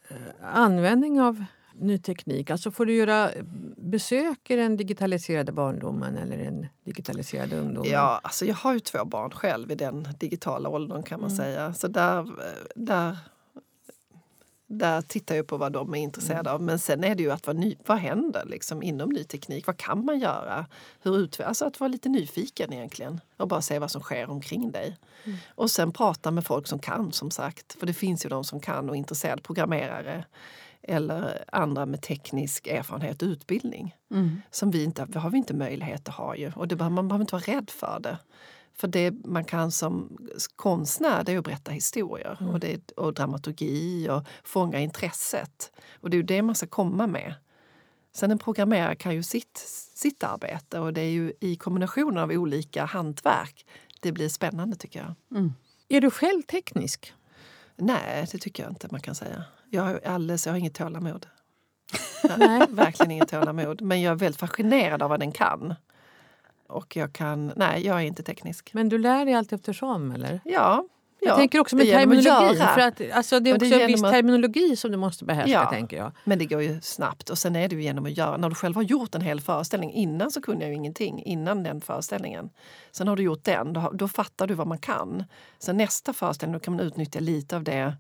[0.09, 0.17] eh,
[0.53, 2.49] användning av ny teknik.
[2.49, 3.29] Alltså får du göra
[3.77, 7.91] besök i den digitaliserade barndomen eller den digitaliserade ungdomen?
[7.91, 11.37] Ja, alltså jag har ju två barn själv i den digitala åldern kan man Mm.
[11.37, 11.73] säga.
[11.73, 12.27] Så där,
[12.75, 13.17] där,
[14.67, 16.61] där tittar jag på vad de är intresserade av.
[16.61, 19.67] Men sen är det ju att vara ny, vad händer liksom inom ny teknik?
[19.67, 20.65] Vad kan man göra?
[21.01, 24.97] Hur alltså att vara lite nyfiken egentligen och bara se vad som sker omkring dig.
[25.47, 27.73] Och sen prata med folk som kan som sagt.
[27.79, 30.25] För det finns ju de som kan och är intresserade, programmerare
[30.81, 34.41] eller andra med teknisk erfarenhet och utbildning Mm.
[34.51, 36.35] som vi inte har vi inte möjlighet att ha.
[36.35, 36.51] Ju.
[36.55, 38.17] Och det, man behöver inte vara rädd för det.
[38.77, 40.17] För det man kan som
[40.55, 45.71] konstnär det är att berätta historier och, det, och dramaturgi och fånga intresset.
[46.01, 47.33] Och det är ju det man ska komma med.
[48.15, 49.57] Sen en programmerare kan ju sitt,
[49.95, 53.65] sitt arbete och det är ju i kombinationen av olika hantverk
[54.05, 55.37] det blir spännande tycker jag.
[55.37, 55.53] Mm.
[55.87, 57.13] Är du själv teknisk?
[57.75, 59.43] Nej, det tycker jag inte man kan säga.
[59.69, 61.27] Jag har, alldeles, jag har inget tålamod.
[62.37, 62.67] Nej.
[62.69, 63.81] Verkligen inget tålamod.
[63.81, 65.75] Men jag är väldigt fascinerad av vad den kan.
[66.67, 67.51] Och jag kan...
[67.55, 68.73] Nej, jag är inte teknisk.
[68.73, 70.39] Men du lär dig allt eftersom, eller?
[70.43, 70.85] Ja.
[71.19, 71.35] Jag ja.
[71.35, 72.57] tänker också med det terminologi.
[72.57, 75.25] För att, alltså, det är det också är en viss att- terminologi som du måste
[75.25, 75.69] behärska, Ja.
[75.71, 76.11] tänker jag.
[76.23, 77.29] Men det går ju snabbt.
[77.29, 78.37] Och sen är det ju genom att göra.
[78.37, 79.91] När du själv har gjort en hel föreställning.
[79.93, 81.23] Innan så kunde jag ju ingenting.
[81.23, 82.49] Innan den föreställningen.
[82.91, 83.73] Sen har du gjort den.
[83.73, 85.23] Då, då fattar du vad man kan.
[85.59, 87.93] Sen nästa föreställning då kan man utnyttja lite av det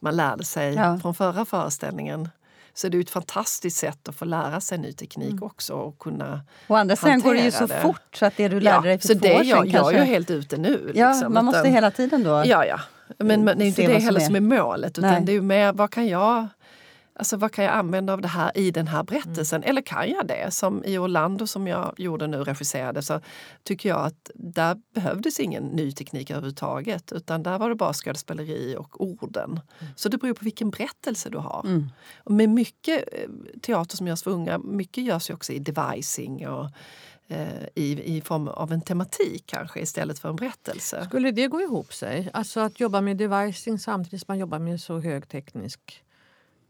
[0.00, 0.98] man lärde sig Ja.
[1.02, 2.28] från förra föreställningen.
[2.74, 5.42] Så det är ett fantastiskt sätt att få lära sig ny teknik Mm.
[5.42, 5.74] också.
[5.74, 7.80] Och kunna Å andra sidan går det ju så det.
[7.80, 9.66] fort så att det du lärde dig för så två det år jag, sedan jag
[9.66, 9.98] är kanske...
[9.98, 10.92] ju helt ute nu.
[10.94, 12.42] Ja, liksom, man måste utan- hela tiden då...
[12.46, 12.80] Ja, ja.
[13.18, 14.24] Men, men det är inte det vad som heller är.
[14.24, 14.98] som är målet.
[14.98, 15.22] Utan Nej.
[15.24, 16.48] det är mer, vad kan jag...
[17.22, 19.62] Alltså vad kan jag använda av det här i den här berättelsen?
[19.62, 19.70] Mm.
[19.70, 20.50] Eller kan jag det?
[20.50, 23.20] Som i Orlando som jag gjorde nu, regisserade, så
[23.62, 27.12] tycker jag att där behövdes ingen ny teknik överhuvudtaget.
[27.12, 29.50] Utan där var det bara skådespeleri och orden.
[29.50, 29.92] Mm.
[29.96, 31.62] Så det beror på vilken berättelse du har.
[31.66, 31.88] Mm.
[32.16, 33.28] Och med mycket eh,
[33.60, 36.70] teater som görs för unga, mycket görs ju också i devising och
[37.28, 41.04] eh, i, i form av en tematik kanske istället för en berättelse.
[41.04, 42.30] Skulle det gå ihop sig?
[42.32, 46.01] Alltså att jobba med devising samtidigt som man jobbar med så hög teknisk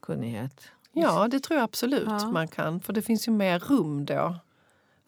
[0.03, 0.63] kunnighet?
[0.93, 2.31] Ja, det tror jag absolut ja.
[2.31, 2.81] man kan.
[2.81, 4.37] För det finns ju mer rum då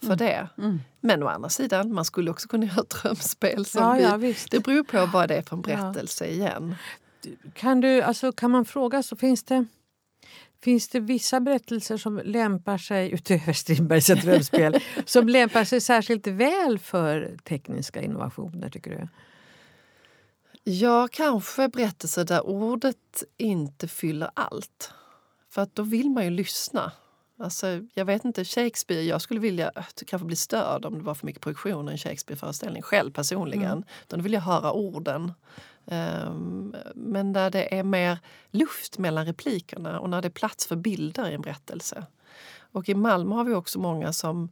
[0.01, 0.19] för mm.
[0.19, 0.49] det.
[0.59, 0.81] Mm.
[1.01, 3.65] Men å andra sidan, man skulle också kunna göra ett drömspel.
[3.65, 6.75] Som ja, vi, ja, det beror på vad det är för en berättelse igen.
[7.55, 9.67] Kan, du, alltså, kan man fråga, så finns det,
[10.63, 16.79] finns det vissa berättelser som lämpar sig, utöver Strindbergs drömspel, som lämpar sig särskilt väl
[16.79, 19.09] för tekniska innovationer, tycker du?
[20.67, 24.93] Ja, kanske berättelser där ordet inte fyller allt.
[25.51, 26.93] För att då vill man ju lyssna.
[27.39, 29.73] Alltså, jag vet inte, Shakespeare, jag skulle vilja
[30.07, 33.73] kanske bli störd om det var för mycket projektion i en Shakespeare-föreställning själv personligen.
[33.73, 33.85] Mm.
[34.07, 35.33] Då vill jag höra orden.
[35.85, 38.19] Um, men där det är mer
[38.51, 42.07] luft mellan replikerna och när det är plats för bilder i en berättelse.
[42.59, 44.49] Och i Malmö har vi också många som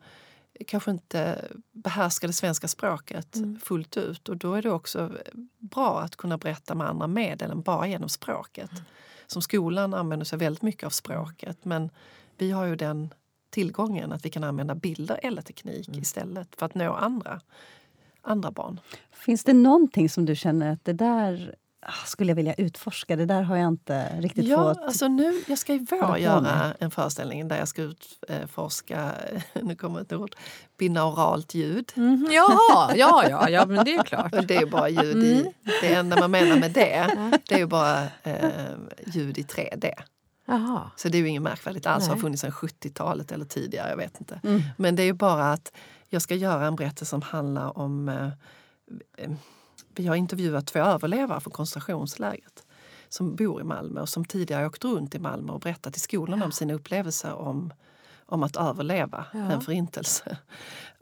[0.66, 3.60] kanske inte behärskar det svenska språket mm.
[3.60, 4.28] fullt ut.
[4.28, 5.12] Och då är det också
[5.58, 8.72] bra att kunna berätta med andra medel än bara genom språket.
[8.72, 8.84] Mm.
[9.26, 11.90] Som skolan använder sig väldigt mycket av språket men
[12.38, 13.14] vi har ju den
[13.50, 16.00] tillgången att vi kan använda bilder eller teknik mm.
[16.00, 17.40] istället för att nå andra,
[18.20, 18.80] andra barn.
[19.12, 21.54] Finns det någonting som du känner att det där
[22.06, 23.16] skulle jag vilja utforska.
[23.16, 24.84] Det där har jag inte riktigt ja, fått...
[24.84, 29.12] Alltså nu, jag ska i vår göra en föreställning där jag ska utforska,
[29.62, 30.36] nu kommer ett ord,
[30.78, 31.92] binauralt ljud.
[31.96, 34.32] Mm, jaha, ja, ja, ja, men det är klart.
[34.48, 35.52] det är bara ljud i, mm.
[35.80, 37.10] det enda man menar med det,
[37.48, 38.50] det är ju bara eh,
[39.06, 39.92] ljud i 3D.
[40.48, 40.90] Aha.
[40.96, 43.96] Så det är ju inget märkvärdigt alls, det har funnits sedan 70-talet eller tidigare, jag
[43.96, 44.40] vet inte.
[44.44, 44.62] Mm.
[44.76, 45.72] Men det är ju bara att
[46.08, 49.30] jag ska göra en berättelse som handlar om eh,
[49.94, 52.66] vi har intervjuat två överlevare från koncentrationslägret
[53.08, 56.38] som bor i Malmö och som tidigare åkt runt i Malmö och berättat i skolan
[56.38, 56.44] ja.
[56.44, 57.72] om sina upplevelser om,
[58.26, 59.38] om att överleva ja.
[59.38, 60.38] en förintelse.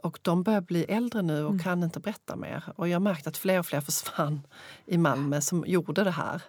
[0.02, 1.62] Och de börjar bli äldre nu och mm.
[1.62, 2.64] kan inte berätta mer.
[2.76, 4.40] Och jag har märkt att fler och fler försvann
[4.86, 6.42] i Malmö som gjorde det här.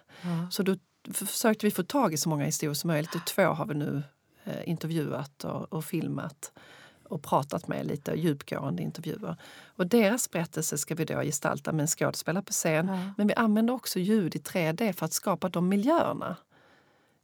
[0.50, 0.76] Så då
[1.12, 4.02] försökte vi få tag i så många historier som möjligt och två har vi nu
[4.44, 6.52] eh, intervjuat och, och filmat
[7.12, 9.36] och pratat med lite djupgående intervjuer.
[9.76, 12.88] Och deras berättelse ska vi då gestalta med en skådespelare på scen.
[12.88, 13.12] Ja.
[13.16, 16.36] Men vi använder också ljud i 3D för att skapa de miljöerna.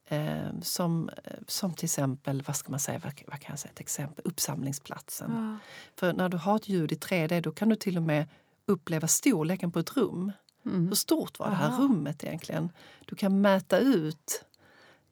[0.08, 1.10] Eh, som,
[1.46, 5.30] som till exempel, vad ska man säga, vad, vad kan jag säga, ett exempel, uppsamlingsplatsen.
[5.34, 5.70] Ja.
[5.96, 8.26] För när du har ett ljud i 3D då kan du till och med
[8.66, 10.32] uppleva storleken på ett rum.
[10.66, 10.88] Mm.
[10.88, 12.70] Hur stort var det här rummet egentligen?
[13.06, 14.44] Du kan mäta ut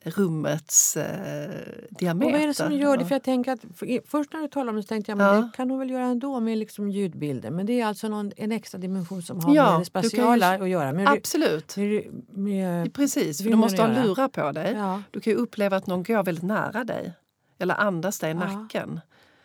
[0.06, 1.50] rummets eh,
[1.90, 2.26] diameter.
[2.26, 3.04] Och vad är det som gör det?
[3.04, 5.26] För jag tänker att, för, först när du talade om det så tänkte jag men
[5.26, 5.32] ja.
[5.32, 7.50] det kan hon väl göra ändå med liksom ljudbilder.
[7.50, 10.62] Men det är alltså någon, en extra dimension som har ja, med det spatiala ju,
[10.62, 10.92] att göra.
[10.92, 11.76] Med, absolut.
[11.76, 14.72] Med, med, Precis, för du måste ha lurar på dig.
[14.72, 15.02] Ja.
[15.10, 17.12] Du kan ju uppleva att någon går väldigt nära dig
[17.58, 19.00] eller andas dig i nacken.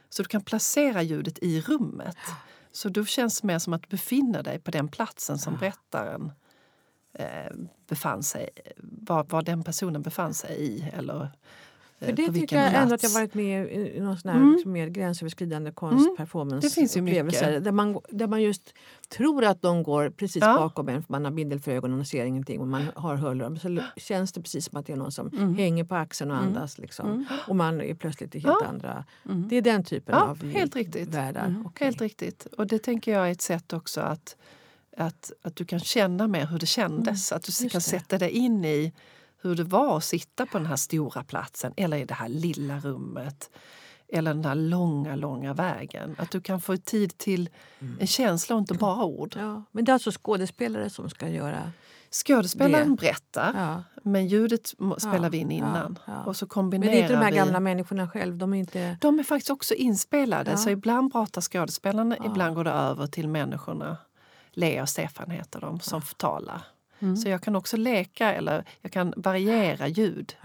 [0.09, 2.17] Så du kan placera ljudet i rummet.
[2.71, 6.31] Så då känns mer som att du befinner dig på den platsen som berättaren
[7.87, 10.91] befann sig, var, var den personen befann sig i.
[10.93, 11.21] Eller,
[11.99, 14.51] eh, för det tycker jag ändå att jag varit med i någon sån här mm.
[14.51, 16.15] liksom mer gränsöverskridande konst, mm.
[17.59, 18.73] Där man, där man just
[19.09, 20.55] tror att de går precis ja.
[20.55, 23.55] bakom en för man har bindel för ögonen och ser ingenting och man har hörlurar.
[23.55, 25.55] Så känns det precis som att det är någon som mm.
[25.55, 26.47] hänger på axeln och mm.
[26.47, 26.77] andas.
[26.77, 27.09] Liksom.
[27.09, 27.25] Mm.
[27.47, 28.67] Och man är plötsligt i helt ja.
[28.67, 29.05] andra...
[29.29, 29.47] Mm.
[29.47, 31.09] Det är den typen ja, av helt riktigt.
[31.09, 31.55] världar.
[31.65, 31.85] Okay.
[31.85, 32.45] Helt riktigt.
[32.45, 34.35] Och det tänker jag är ett sätt också att
[35.05, 37.31] att, att du kan känna mer hur det kändes.
[37.31, 37.81] Mm, att du kan det.
[37.81, 38.93] sätta dig in i
[39.41, 42.79] hur det var att sitta på den här stora platsen eller i det här lilla
[42.79, 43.49] rummet.
[44.13, 46.15] Eller den här långa, långa vägen.
[46.17, 47.97] Att du kan få tid till mm.
[47.99, 49.35] en känsla och inte bara ord.
[49.39, 51.71] Ja, men det är alltså skådespelare som ska göra
[52.13, 53.01] Skådespelaren det.
[53.01, 53.83] berättar, ja.
[54.03, 55.99] men ljudet spelar ja, vi in innan.
[56.07, 57.37] Ja, och så kombinerar men det är inte de här vi...
[57.37, 58.37] gamla människorna själv?
[58.37, 58.97] De är, inte...
[59.01, 60.57] de är faktiskt också inspelade.
[60.57, 63.97] Så ibland pratar skådespelarna, ibland går det över till människorna.
[64.51, 66.61] Lea och Stefan heter de som talar.
[66.99, 67.17] Mm.
[67.17, 70.35] Så jag kan också leka eller jag kan variera ljud.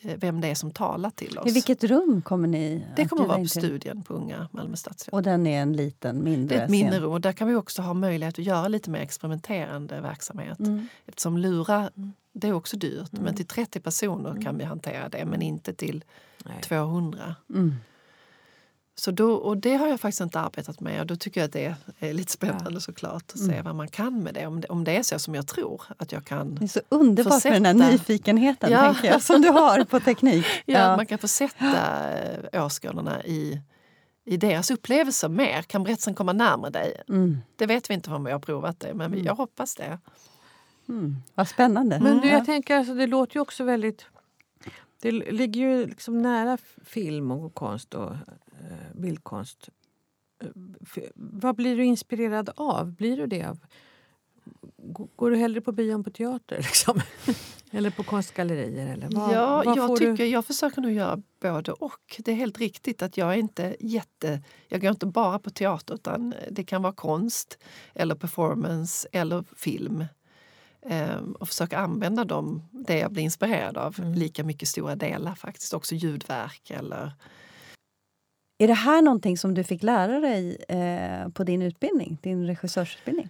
[0.00, 1.46] Eh, vem det är som talar till oss.
[1.50, 5.14] I vilket rum kommer ni Det kommer att vara på studien på Unga Malmö stadsteater.
[5.14, 7.54] Och den är en liten, mindre Det är ett mindre rum och där kan vi
[7.54, 10.58] också ha möjlighet att göra lite mer experimenterande verksamhet.
[10.58, 10.88] Mm.
[11.06, 12.12] Eftersom lura, mm.
[12.32, 13.12] det är också dyrt.
[13.12, 13.24] Mm.
[13.24, 14.58] Men till 30 personer kan mm.
[14.58, 16.04] vi hantera det men inte till
[16.44, 16.62] Nej.
[16.62, 17.34] 200.
[18.98, 21.52] Så då, och det har jag faktiskt inte arbetat med och då tycker jag att
[21.52, 22.80] det är lite spännande Ja.
[22.80, 24.46] såklart att se vad man kan med det.
[24.46, 24.68] Om, det.
[24.68, 26.54] om det är så som jag tror att jag kan.
[26.54, 28.82] Det är så underbart med den här Försätta- nyfikenheten Ja.
[28.92, 30.46] tänker jag, som du har på teknik.
[30.66, 32.10] Ja, att Man kan få sätta
[32.52, 33.60] eh, åskådarna i,
[34.24, 35.62] i deras upplevelser mer.
[35.62, 37.02] Kan berättelsen komma närmare dig?
[37.08, 37.38] Mm.
[37.56, 39.98] Det vet vi inte om vi har provat det, men vi- jag hoppas det.
[40.88, 41.16] Mm.
[41.34, 42.00] Vad spännande.
[42.00, 42.34] Men du, Ja.
[42.34, 44.06] jag tänker, alltså, det låter ju också väldigt...
[45.00, 48.12] Det ligger ju liksom nära film och konst och
[48.94, 49.68] bildkonst.
[50.42, 52.92] Eh, Vad blir du inspirerad av?
[52.92, 53.58] Blir du det av?
[55.16, 56.56] Går du hellre på bio än på teater?
[56.62, 57.00] Liksom?
[57.70, 58.86] eller på konstgallerier?
[58.86, 60.26] Eller vad, ja, vad jag, tycker, du?
[60.26, 62.16] jag försöker nog göra både och.
[62.24, 64.42] Det är helt riktigt att jag är inte jätte...
[64.68, 67.58] Jag går inte bara på teater utan det kan vara konst
[67.94, 70.04] eller performance eller film.
[70.82, 74.14] Ehm, och försöka använda dem, det jag blir inspirerad av, Mm.
[74.14, 75.74] lika mycket stora delar faktiskt.
[75.74, 77.12] Också ljudverk eller...
[78.58, 83.28] Är det här någonting som du fick lära dig eh, på din utbildning, din regissörsutbildning?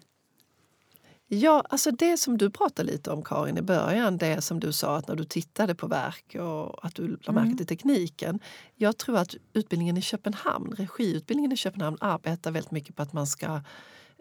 [1.29, 4.97] Ja, alltså det som du pratade lite om Karin i början, det som du sa
[4.97, 7.57] att när du tittade på verk och att du lade märke Mm.
[7.57, 8.41] till tekniken.
[8.75, 13.27] Jag tror att utbildningen i Köpenhamn, regiutbildningen i Köpenhamn arbetar väldigt mycket på att man
[13.27, 13.61] ska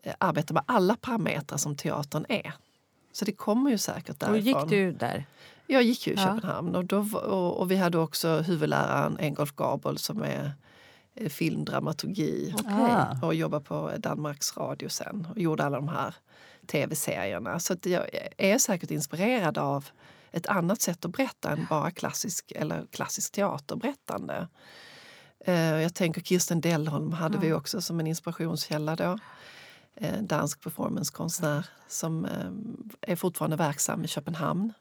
[0.04, 2.54] eh, arbeta med alla parametrar som teatern är.
[3.12, 4.62] Så det kommer ju säkert Och därifrån.
[4.62, 5.26] gick du där?
[5.68, 6.24] Jag gick ju i Ja.
[6.24, 10.52] Köpenhamn och, då, och, och vi hade också huvudläraren Engolf Gabel som är
[11.30, 12.72] filmdramaturgi Okej.
[12.74, 13.26] Ah.
[13.26, 16.16] och jobbade på Danmarks Radio sen och gjorde alla de här
[16.68, 17.60] tv-serierna.
[17.60, 18.06] Så att jag
[18.38, 19.86] är säkert inspirerad av
[20.32, 24.48] ett annat sätt att berätta än bara klassisk, eller klassisk teaterberättande.
[25.40, 29.20] Eh, Jag tänker Kirsten Dellholm hade vi också som en inspirationskälla då.
[29.96, 34.74] Eh, Dansk performancekonstnär som eh, är fortfarande verksam i Köpenhamn.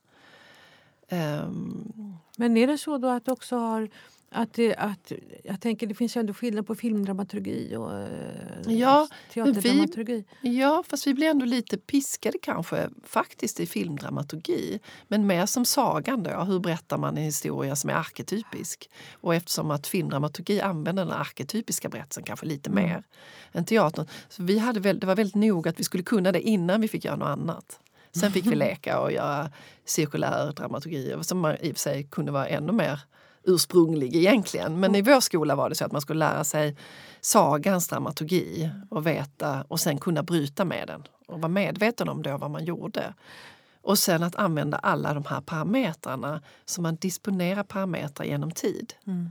[1.09, 3.89] Ehm, Men är det så då att du också har...
[4.37, 5.13] Att det, att,
[5.45, 8.09] jag tänker det finns ju ändå skillnad på filmdramaturgi och eh,
[8.67, 10.25] Ja, teaterdramaturgi.
[10.41, 14.81] Ja, fast vi blir ändå lite piskade kanske faktiskt i filmdramaturgi.
[15.09, 18.91] Men mer som sagan då, hur berättar man en historia som är arketypisk?
[19.13, 22.85] Och eftersom att filmdramaturgi använder den arketypiska berättelsen kanske lite Mm.
[22.85, 23.03] mer
[23.53, 24.07] än teatern.
[24.29, 26.89] Så vi hade väl, det var väldigt noga att vi skulle kunna det innan vi
[26.89, 27.81] fick göra något annat.
[28.13, 29.51] Sen fick vi leka och göra
[29.85, 33.01] cirkulär dramaturgi som i och för sig kunde vara ännu mer
[33.47, 34.81] ursprunglig egentligen.
[34.81, 36.77] Men i vår skola var det så att man skulle lära sig
[37.21, 42.37] sagans dramaturgi och veta och sen kunna bryta med den och vara medveten om då
[42.37, 43.15] vad man gjorde.
[43.83, 48.95] Och sen att använda alla de här parametrarna så man disponerar parametrar genom tid.
[49.07, 49.31] Mm.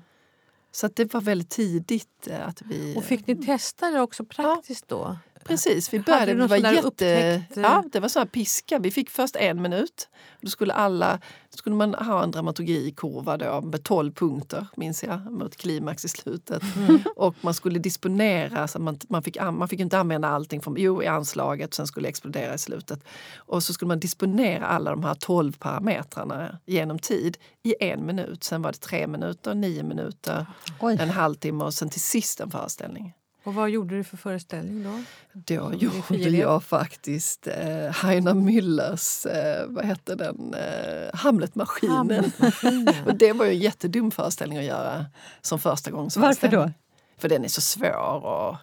[0.71, 2.95] Så det var väldigt tidigt eh, att vi...
[2.97, 5.17] Och fick ni testa det också praktiskt då?
[5.45, 6.33] Precis, vi började.
[6.33, 6.87] Vi var sån jätte...
[6.87, 8.79] upptäckt, eh, Ja, det var så här piska.
[8.79, 10.09] Vi fick först en minut.
[10.41, 11.19] Då skulle, alla,
[11.51, 16.09] då skulle man ha en dramaturgikurva då med 12 punkter, minns jag, mot klimax i
[16.09, 16.63] slutet.
[16.75, 16.99] Mm.
[17.15, 20.75] Och man skulle disponera, så man, man, fick, an- man fick inte använda allting från,
[20.77, 23.03] jo, i anslaget, sen skulle det explodera i slutet.
[23.35, 28.43] Och så skulle man disponera alla de här 12 parametrarna genom tid i en minut.
[28.43, 30.45] Sen var det tre minuter, nio minuter,
[30.79, 30.97] Oj.
[30.99, 33.13] en halvtimme och sen till sist en föreställning.
[33.43, 35.03] Och vad gjorde du för föreställning då?
[35.33, 41.95] Då Som gjorde jag faktiskt eh, Heiner Müllers, eh, vad hette den, eh, Hamletmaskinen.
[41.95, 42.95] Hamletmaskinen.
[43.05, 45.05] och det var ju en jättedum föreställning att göra
[45.41, 46.71] som första gångs Varför då?
[47.17, 48.55] För den är så svår och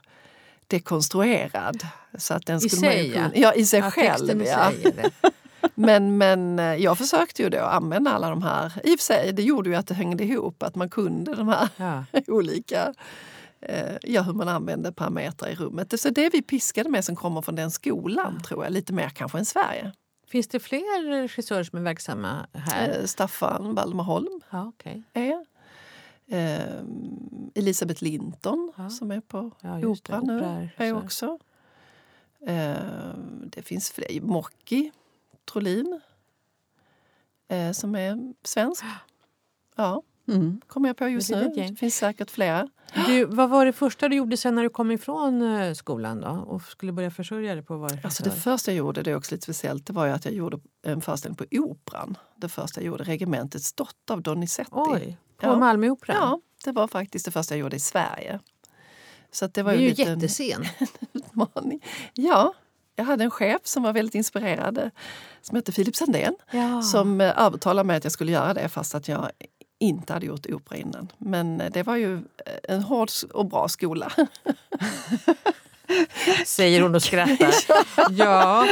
[0.67, 1.87] dekonstruerad.
[2.19, 3.31] Så att den I skulle man ju sig, ja.
[3.35, 3.55] ja.
[3.55, 4.45] i sig Ja, själv.
[4.47, 4.73] Ja.
[5.75, 8.73] Men, men eh, jag försökte ju då använda alla de här.
[8.85, 11.49] I och för sig, det gjorde ju att det hängde ihop, att man kunde de
[11.49, 12.05] här Ja.
[12.27, 12.95] olika
[14.03, 16.01] ja, hur man använder parametrar i rummet.
[16.01, 18.73] Så det är vi piskade med som kommer från den skolan, tror jag.
[18.73, 19.93] Lite mer kanske än Sverige.
[20.27, 22.99] Finns det fler regissörer som är verksamma här?
[23.01, 25.03] Eh, Staffan Waldemar Ja, okej.
[25.13, 25.45] är.
[26.27, 26.83] Eh,
[27.55, 28.91] Elisabeth Linton Ja.
[28.91, 29.87] som är på Ja, det.
[29.87, 30.37] Operan nu.
[30.37, 30.85] Operaregissör.
[30.85, 31.39] Är också.
[32.47, 34.21] Eh, det finns fler.
[34.21, 34.93] Mocki
[35.53, 36.01] Trolin
[37.49, 38.85] eh, som är svensk.
[39.77, 40.61] Ja, Mm.
[40.67, 41.53] kommer jag på just nu.
[41.55, 42.69] Det finns säkert flera.
[43.07, 46.29] Du, vad var det första du gjorde sen när du kom ifrån eh, skolan då,
[46.29, 48.01] och skulle börja försörja dig på regissör?
[48.05, 50.59] Alltså det första jag gjorde, det är också lite speciellt, det var att jag gjorde
[50.87, 52.17] en föreställning på Operan.
[52.37, 54.71] Det första jag gjorde, Regementets dotter av Donizetti.
[54.73, 55.57] Oj, på Ja.
[55.57, 56.17] Malmöoperan?
[56.21, 58.41] Ja, det var faktiskt det första jag gjorde i Sverige.
[59.33, 60.65] Så det var det är ju ju en liten jättescen.
[61.13, 61.85] utmaning.
[62.15, 62.55] Ja,
[62.97, 64.85] jag hade en chef som var väldigt inspirerad eh,
[65.43, 66.83] som hette Filip Sandén Ja.
[66.83, 69.31] som eh, övertalade mig att jag skulle göra det fast att jag
[69.81, 71.13] inte hade gjort opera innan.
[71.19, 72.21] Men eh, det var ju eh,
[72.69, 74.13] en hård och bra skola.
[76.47, 77.55] Säger hon och skrattar.
[78.11, 78.67] ja,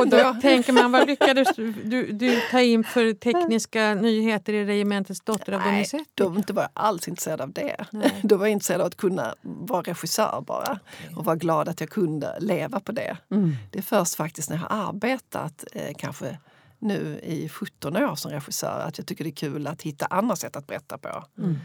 [0.00, 5.20] och då tänker man, vad lyckades du, du ta in för tekniska nyheter i Regementets
[5.20, 6.04] dotter av Donizetti?
[6.14, 7.84] då var jag alls intresserad av det.
[7.90, 8.20] Nej.
[8.22, 10.78] Då var jag intresserad av att kunna vara regissör bara
[11.16, 13.16] och vara glad att jag kunde leva på det.
[13.30, 13.56] Mm.
[13.70, 16.38] Det är först faktiskt när jag har arbetat eh, kanske
[16.82, 20.36] nu i 17 år som regissör att jag tycker det är kul att hitta andra
[20.36, 21.24] sätt att berätta på.
[21.38, 21.56] Mm.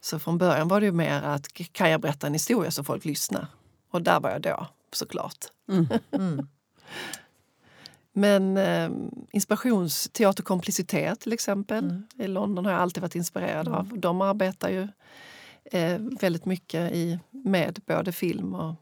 [0.00, 3.04] Så från början var det ju mer att kan jag berätta en historia så folk
[3.04, 3.46] lyssnar?
[3.90, 5.44] Och där var jag då såklart.
[5.68, 5.86] Mm.
[6.12, 6.48] Mm.
[8.14, 8.90] Men eh,
[9.30, 11.84] inspirationsteater komplicitet till exempel.
[11.84, 12.06] Mm.
[12.18, 13.86] I London har jag alltid varit inspirerad av.
[13.86, 14.00] Mm.
[14.00, 14.88] De arbetar ju
[15.64, 18.74] eh, väldigt mycket i, med både film och,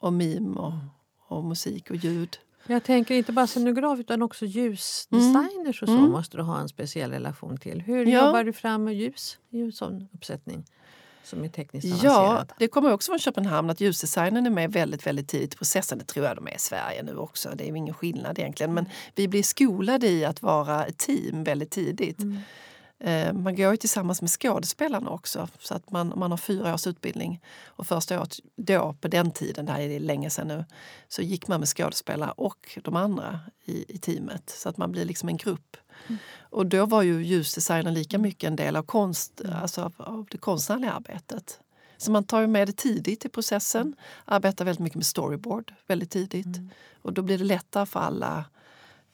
[0.00, 0.86] och mim och, mm.
[1.28, 2.38] och musik och ljud.
[2.66, 6.10] Jag tänker inte bara scenograf utan också ljusdesigners och så mm.
[6.10, 7.80] måste du ha en speciell relation till.
[7.80, 8.26] Hur ja.
[8.26, 10.64] jobbar du fram ljus i en sån uppsättning?
[11.24, 15.28] Som är tekniskt Ja, det kommer också från Köpenhamn att ljusdesignen är med väldigt, väldigt
[15.28, 15.98] tidigt i processen.
[15.98, 17.50] Det tror jag de är i Sverige nu också.
[17.54, 18.74] Det är ingen skillnad egentligen.
[18.74, 22.22] Men vi blir skolade i att vara ett team väldigt tidigt.
[22.22, 22.38] Mm.
[23.00, 25.48] Eh, man går ju tillsammans med skådespelarna också.
[25.58, 27.40] Så att man, man har fyra års utbildning.
[27.66, 30.64] Och första året då, på den tiden, det här är länge sedan nu,
[31.08, 34.50] så gick man med skådespelare och de andra i, i teamet.
[34.50, 35.76] Så att man blir liksom en grupp.
[36.06, 36.18] Mm.
[36.40, 39.56] Och då var ju ljusdesignen lika mycket en del av, konst, mm.
[39.56, 41.60] alltså av, av det konstnärliga arbetet.
[41.96, 43.96] Så man tar med det tidigt i processen, mm.
[44.24, 46.46] arbetar väldigt mycket med storyboard väldigt tidigt.
[46.46, 46.70] Mm.
[47.02, 48.44] Och då blir det lättare för alla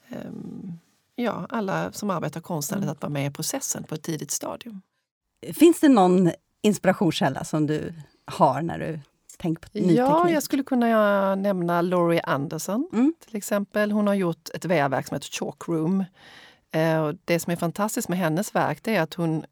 [0.09, 0.79] um,
[1.17, 4.83] ja, alla som arbetar konstnärligt att vara med i processen på ett tidigt stadium.
[5.53, 6.31] Finns det någon
[6.63, 7.95] inspirationskälla som du
[8.25, 9.01] har när du
[9.39, 10.37] tänker på ny ja, teknik?
[10.37, 13.15] jag skulle kunna nämna Laurie Anderson mm.
[13.27, 13.93] till exempel.
[13.93, 16.05] Hon har gjort ett VR-verk som heter Chalk Room.
[16.71, 19.45] Eh, det som är fantastiskt med hennes verk det är att hon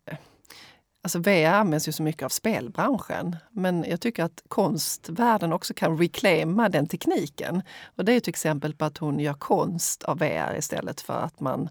[1.05, 5.99] Alltså VR används ju så mycket av spelbranschen, men jag tycker att konstvärlden också kan
[5.99, 7.63] reclaima den tekniken.
[7.97, 11.41] Och det är ett exempel på att hon gör konst av VR istället för att
[11.41, 11.69] man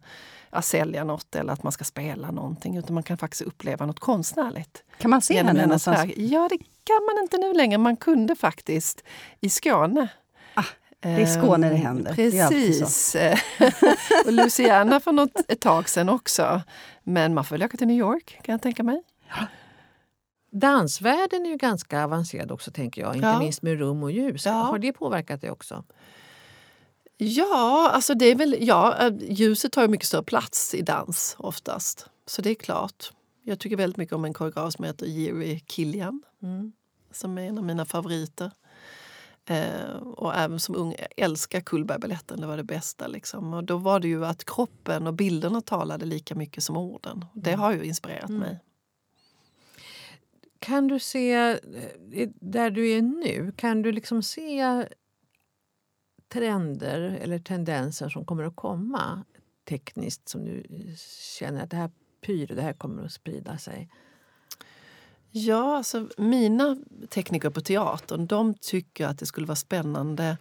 [0.52, 2.78] ja, sälja något eller att man ska spela någonting.
[2.78, 4.84] Utan man kan faktiskt uppleva något konstnärligt.
[4.98, 6.00] Kan man se henne någonstans?
[6.00, 6.14] Verk.
[6.18, 7.78] Ja, det kan man inte nu längre.
[7.78, 9.04] Man kunde faktiskt
[9.40, 10.08] i Skåne.
[10.54, 10.64] Ah.
[11.00, 12.14] Det är Skåne det händer.
[12.14, 13.12] Precis.
[13.12, 13.40] Det
[14.26, 16.62] och Luciana för något, ett tag sedan också.
[17.04, 19.04] Men man får väl åka till New York kan jag tänka mig.
[20.52, 23.40] Dansvärlden är ju ganska avancerad också tänker jag, inte ja.
[23.40, 24.46] minst med rum och ljus.
[24.46, 24.52] Ja.
[24.52, 25.84] Har det påverkat dig också?
[27.18, 31.36] Ja, alltså det är väl, ja, äh, ljuset tar ju mycket större plats i dans
[31.40, 32.10] oftast.
[32.26, 33.12] Så det är klart.
[33.44, 36.24] Jag tycker väldigt mycket om en koreograf som heter Jiri Kilian.
[36.44, 36.72] Mm.
[37.12, 38.52] Som är en av mina favoriter.
[39.46, 43.08] Eh, och även som ung älskar Cullbergbaletten, det var det bästa.
[43.08, 43.54] Liksom.
[43.54, 47.26] Och då var det ju att kroppen och bilderna talade lika mycket som orden.
[47.34, 47.60] Det mm.
[47.60, 48.42] har ju inspirerat mm.
[48.42, 48.60] mig.
[50.62, 54.86] Kan du se, eh, där du är nu, kan du liksom se
[56.28, 59.24] trender eller tendenser som kommer att komma
[59.70, 60.96] tekniskt som du eh,
[61.40, 61.92] känner att det här
[62.26, 63.90] pyr, det här kommer att sprida sig?
[65.32, 66.78] Ja, alltså mina
[67.10, 70.38] tekniker på teatern de tycker att det skulle vara spännande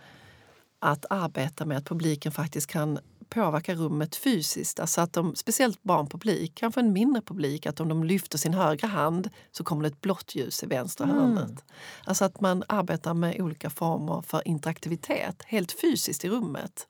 [0.79, 2.99] att arbeta med att publiken faktiskt kan
[3.31, 4.81] påverka rummet fysiskt.
[4.81, 8.89] Alltså att de, speciellt barnpublik, kanske en mindre publik, att om de lyfter sin högra
[8.89, 11.17] hand så kommer det ett blått ljus i vänstra mm.
[11.17, 11.65] hörnet.
[12.05, 16.87] Alltså att man arbetar med olika former för interaktivitet, helt fysiskt i rummet.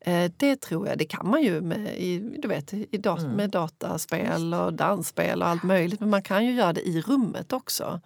[0.00, 3.32] Eh, det tror jag, det kan man ju med, i, du vet, i dat mm.
[3.32, 6.00] med dataspel och dansspel och allt möjligt.
[6.00, 8.00] Men man kan ju göra det i rummet också.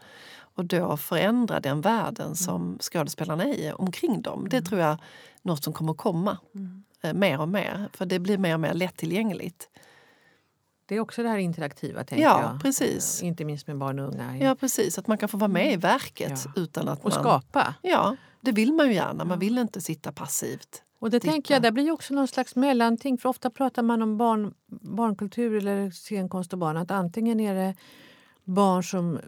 [0.54, 2.36] Och då förändra den världen mm.
[2.36, 4.48] som skådespelarna är i omkring dem.
[4.50, 4.64] Det mm.
[4.64, 4.98] tror jag är
[5.42, 6.38] något som kommer komma.
[6.54, 6.84] Mm.
[7.02, 7.88] Eh, mer och mer.
[7.92, 9.68] För det blir mer och mer lättillgängligt.
[10.86, 12.62] Det är också det här interaktiva, tänker ja, jag.
[12.62, 13.22] Precis.
[13.22, 14.38] Inte minst med barn och unga.
[14.38, 14.98] Ja, precis.
[14.98, 16.42] Att man kan få vara med i verket.
[16.44, 16.62] Ja.
[16.62, 17.20] utan att Och man...
[17.20, 17.74] skapa.
[17.82, 19.24] Ja, det vill man ju gärna.
[19.24, 20.82] Man vill inte sitta passivt.
[20.98, 21.32] Och det titta.
[21.32, 23.18] tänker jag, det blir också någon slags mellanting.
[23.18, 26.76] För ofta pratar man om barn, barnkultur eller scenkonst och barn.
[26.76, 27.74] Att antingen är det
[28.44, 29.20] barn som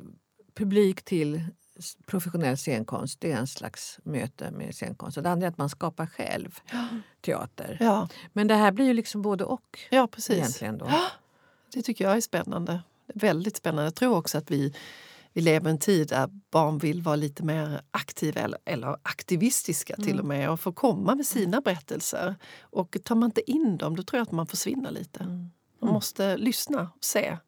[0.54, 1.40] publik till
[2.06, 5.16] professionell scenkonst det är en slags möte med scenkonst.
[5.16, 6.88] Och det andra är att man skapar själv ja.
[7.20, 7.76] teater.
[7.80, 8.08] Ja.
[8.32, 9.78] Men det här blir ju liksom både och.
[9.90, 10.36] Ja, precis.
[10.36, 10.90] Egentligen då.
[11.72, 12.80] Det tycker jag är spännande.
[13.14, 13.84] Väldigt spännande.
[13.84, 14.74] Jag tror också att vi,
[15.32, 19.96] vi lever i en tid där barn vill vara lite mer aktiva eller, eller aktivistiska
[19.96, 20.20] till mm.
[20.20, 22.34] och med och få komma med sina berättelser.
[22.60, 25.20] Och tar man inte in dem då tror jag att man försvinner lite.
[25.20, 25.50] Mm.
[25.80, 27.38] Man måste lyssna och se.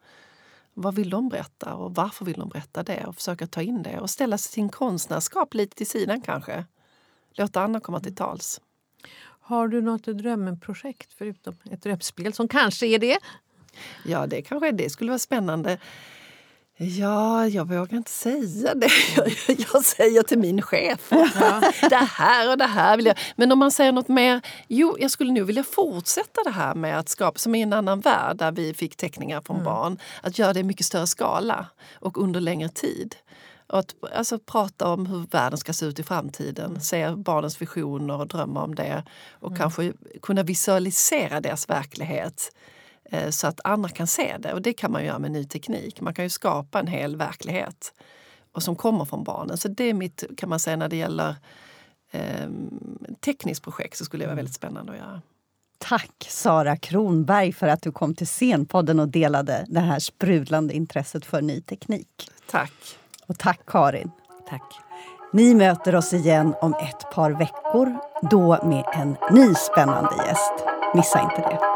[0.79, 3.05] Vad vill de berätta och varför vill de berätta det?
[3.07, 6.64] Och försöka ta in det och ställa sin konstnärskap lite till sidan kanske.
[7.33, 8.61] Låta andra komma till tals.
[9.41, 13.18] Har du något drömprojekt förutom ett röpspel som kanske är det?
[14.05, 15.79] Ja, det kanske det skulle vara spännande.
[16.79, 18.91] Ja, jag vågar inte säga det.
[19.72, 21.11] Jag säger till min chef.
[21.91, 23.18] det här och det här vill jag.
[23.37, 24.41] Men om man säger något mer.
[24.68, 28.01] Jo, jag skulle nog vilja fortsätta det här med att skapa, som i en annan
[28.01, 29.64] värld där vi fick teckningar från mm.
[29.64, 33.16] barn, att göra det i mycket större skala och under längre tid.
[33.66, 36.81] Och att alltså, prata om hur världen ska se ut i framtiden, mm.
[36.81, 39.59] se barnens visioner och drömma om det och mm.
[39.59, 42.53] kanske kunna visualisera deras verklighet
[43.30, 44.52] så att andra kan se det.
[44.52, 46.00] Och det kan man göra med ny teknik.
[46.00, 47.92] Man kan ju skapa en hel verklighet
[48.52, 49.57] och som kommer från barnen.
[49.57, 51.36] Så det är mitt, kan man säga, när det gäller
[52.11, 52.48] eh,
[53.24, 55.22] tekniskt projekt så skulle det vara väldigt spännande att göra.
[55.78, 61.24] Tack Sara Kronberg för att du kom till Scenpodden och delade det här sprudlande intresset
[61.24, 62.30] för ny teknik.
[62.50, 62.98] Tack.
[63.26, 64.11] Och tack Karin.
[64.48, 64.74] Tack.
[65.32, 67.98] Ni möter oss igen om ett par veckor,
[68.30, 70.52] då med en ny spännande gäst.
[70.94, 71.76] Missa inte det.